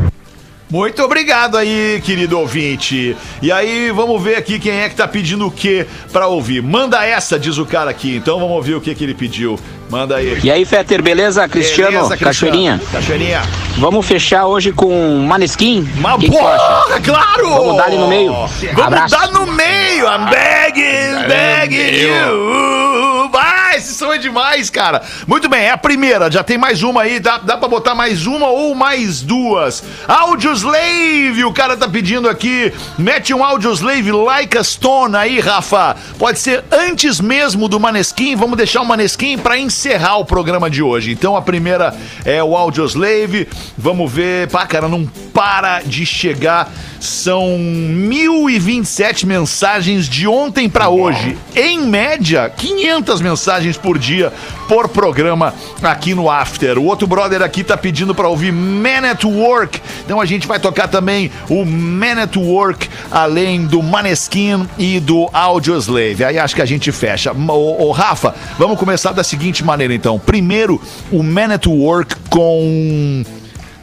Muito 0.71 1.01
obrigado 1.01 1.57
aí, 1.57 1.99
querido 2.05 2.37
ouvinte. 2.37 3.17
E 3.41 3.51
aí, 3.51 3.89
vamos 3.91 4.21
ver 4.21 4.35
aqui 4.35 4.59
quem 4.59 4.71
é 4.71 4.87
que 4.87 4.93
tá 4.95 5.07
pedindo 5.07 5.47
o 5.47 5.51
que 5.51 5.83
pra 6.11 6.27
ouvir. 6.27 6.61
Manda 6.61 7.03
essa, 7.03 7.39
diz 7.39 7.57
o 7.57 7.65
cara 7.65 7.89
aqui. 7.89 8.15
Então 8.15 8.39
vamos 8.39 8.55
ouvir 8.55 8.75
o 8.75 8.81
que 8.81 8.93
que 8.93 9.03
ele 9.03 9.15
pediu. 9.15 9.59
Manda 9.89 10.17
aí. 10.17 10.39
E 10.43 10.51
aí, 10.51 10.63
Fetter, 10.65 11.01
beleza? 11.01 11.47
Cristiano, 11.49 11.91
Beleza, 11.93 12.09
Cristiano. 12.17 12.33
Cachoeirinha. 12.33 12.81
Cachoeirinha. 12.91 13.41
Vamos 13.79 14.05
fechar 14.05 14.45
hoje 14.45 14.71
com 14.71 15.25
Maneskin? 15.27 15.89
Uma 15.97 16.19
que 16.19 16.29
que 16.29 16.37
acha? 16.37 16.57
boa, 16.87 17.01
claro! 17.01 17.49
Vamos 17.49 17.77
dar 17.77 17.85
ali 17.85 17.97
no 17.97 18.07
meio. 18.07 18.31
Vamos 18.31 18.79
Abraço. 18.83 19.15
dar 19.17 19.31
no 19.31 19.47
meio. 19.47 20.05
I'm 20.05 20.25
begging, 20.29 21.27
begging 21.27 22.03
you. 22.03 23.29
Vai, 23.31 23.77
esse 23.77 23.93
som 23.95 24.08
é 24.08 24.08
demais, 24.19 24.69
cara. 24.69 25.01
Muito 25.25 25.49
bem, 25.49 25.61
é 25.61 25.71
a 25.71 25.77
primeira. 25.77 26.29
Já 26.29 26.43
tem 26.43 26.57
mais 26.57 26.83
uma 26.83 27.01
aí. 27.01 27.19
Dá, 27.19 27.37
dá 27.37 27.57
pra 27.57 27.67
botar 27.67 27.95
mais 27.95 28.27
uma 28.27 28.47
ou 28.47 28.75
mais 28.75 29.21
duas. 29.21 29.83
Audioslave, 30.07 31.43
o 31.43 31.53
cara 31.53 31.75
tá 31.75 31.87
pedindo 31.87 32.29
aqui. 32.29 32.71
Mete 32.97 33.33
um 33.33 33.43
Audioslave 33.43 34.11
like 34.11 34.57
a 34.57 34.63
stone 34.63 35.15
aí, 35.15 35.39
Rafa. 35.39 35.95
Pode 36.17 36.39
ser 36.39 36.63
antes 36.71 37.19
mesmo 37.19 37.67
do 37.67 37.79
Maneskin. 37.79 38.35
Vamos 38.35 38.57
deixar 38.57 38.81
o 38.81 38.85
Maneskin 38.85 39.37
pra 39.37 39.57
encerrar 39.57 40.17
o 40.17 40.25
programa 40.25 40.69
de 40.69 40.83
hoje. 40.83 41.11
Então 41.11 41.35
a 41.35 41.41
primeira 41.41 41.95
é 42.25 42.43
o 42.43 42.55
Audioslave. 42.55 43.47
Vamos 43.77 44.11
ver. 44.11 44.47
Pá, 44.49 44.67
cara, 44.67 44.87
não 44.87 45.05
para 45.33 45.81
de 45.81 46.05
chegar 46.05 46.71
São 46.99 47.57
1.027 47.57 49.25
mensagens 49.25 50.07
de 50.07 50.27
ontem 50.27 50.67
pra 50.69 50.89
hoje. 50.89 51.37
Em 51.55 51.79
média, 51.79 52.49
500 52.49 53.21
mensagens 53.21 53.77
por 53.77 53.97
dia 53.97 54.33
por 54.67 54.89
programa 54.89 55.53
aqui 55.81 56.13
no 56.13 56.29
After. 56.29 56.77
O 56.77 56.83
outro 56.83 57.07
brother 57.07 57.41
aqui 57.41 57.63
tá 57.63 57.77
pedindo 57.77 58.13
pra 58.13 58.27
ouvir 58.27 58.51
Man 58.51 59.09
at 59.09 59.23
Work. 59.23 59.81
Então 60.03 60.19
a 60.19 60.25
gente 60.25 60.45
vai 60.45 60.59
tocar 60.59 60.89
também 60.89 61.31
o 61.49 61.63
Man 61.63 62.21
at 62.21 62.35
Work, 62.35 62.89
além 63.09 63.65
do 63.65 63.81
Maneskin 63.81 64.67
e 64.77 64.99
do 64.99 65.29
Audioslave. 65.31 66.23
Aí 66.23 66.37
acho 66.37 66.53
que 66.55 66.61
a 66.61 66.65
gente 66.65 66.91
fecha. 66.91 67.31
Ô, 67.31 67.87
ô, 67.87 67.91
Rafa, 67.91 68.35
vamos 68.57 68.77
começar 68.77 69.13
da 69.13 69.23
seguinte 69.23 69.63
maneira 69.63 69.93
então. 69.93 70.19
Primeiro, 70.19 70.81
o 71.11 71.23
Man 71.23 71.53
at 71.53 71.65
Work 71.65 72.15
com 72.29 73.23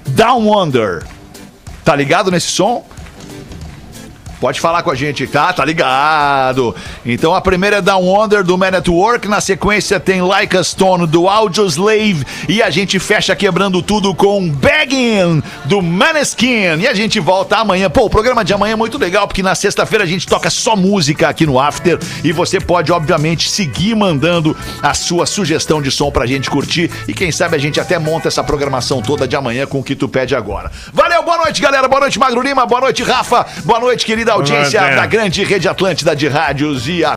Down 0.08 0.62
Under. 0.62 1.02
Tá 1.82 1.96
ligado 1.96 2.30
nesse 2.30 2.48
som? 2.48 2.84
Pode 4.40 4.60
falar 4.60 4.82
com 4.82 4.90
a 4.90 4.94
gente, 4.94 5.26
tá? 5.26 5.52
Tá 5.52 5.64
ligado. 5.64 6.74
Então 7.04 7.34
a 7.34 7.40
primeira 7.40 7.76
é 7.76 7.80
Down 7.80 8.22
Under 8.22 8.44
do 8.44 8.58
Man 8.58 8.68
at 8.68 8.88
Work. 8.88 9.28
Na 9.28 9.40
sequência 9.40 9.98
tem 9.98 10.20
Like 10.20 10.56
a 10.56 10.62
Stone 10.62 11.06
do 11.06 11.28
Audioslave. 11.28 12.24
E 12.48 12.62
a 12.62 12.68
gente 12.68 12.98
fecha 12.98 13.34
quebrando 13.34 13.80
tudo 13.82 14.14
com 14.14 14.50
Begging 14.50 15.42
do 15.64 15.80
Maneskin. 15.80 16.78
E 16.78 16.86
a 16.86 16.92
gente 16.92 17.18
volta 17.18 17.56
amanhã. 17.56 17.88
Pô, 17.88 18.04
o 18.04 18.10
programa 18.10 18.44
de 18.44 18.52
amanhã 18.52 18.74
é 18.74 18.76
muito 18.76 18.98
legal 18.98 19.26
porque 19.26 19.42
na 19.42 19.54
sexta-feira 19.54 20.04
a 20.04 20.06
gente 20.06 20.26
toca 20.26 20.50
só 20.50 20.76
música 20.76 21.28
aqui 21.28 21.46
no 21.46 21.58
After. 21.58 21.98
E 22.22 22.30
você 22.30 22.60
pode, 22.60 22.92
obviamente, 22.92 23.48
seguir 23.48 23.94
mandando 23.94 24.56
a 24.82 24.92
sua 24.92 25.24
sugestão 25.24 25.80
de 25.80 25.90
som 25.90 26.10
pra 26.10 26.26
gente 26.26 26.50
curtir. 26.50 26.90
E 27.08 27.14
quem 27.14 27.32
sabe 27.32 27.56
a 27.56 27.58
gente 27.58 27.80
até 27.80 27.98
monta 27.98 28.28
essa 28.28 28.44
programação 28.44 29.00
toda 29.00 29.26
de 29.26 29.34
amanhã 29.34 29.66
com 29.66 29.80
o 29.80 29.84
que 29.84 29.96
tu 29.96 30.08
pede 30.08 30.34
agora. 30.34 30.70
Valeu, 30.92 31.22
boa 31.22 31.38
noite, 31.38 31.62
galera. 31.62 31.88
Boa 31.88 32.00
noite, 32.00 32.18
Magro 32.18 32.42
Lima. 32.42 32.66
Boa 32.66 32.82
noite, 32.82 33.02
Rafa. 33.02 33.46
Boa 33.64 33.80
noite, 33.80 34.04
querida 34.26 34.32
audiência 34.32 34.80
da 34.80 35.06
grande 35.06 35.44
rede 35.44 35.68
Atlântida 35.68 36.16
de 36.16 36.26
rádios 36.26 36.88
e 36.88 37.04
a 37.04 37.14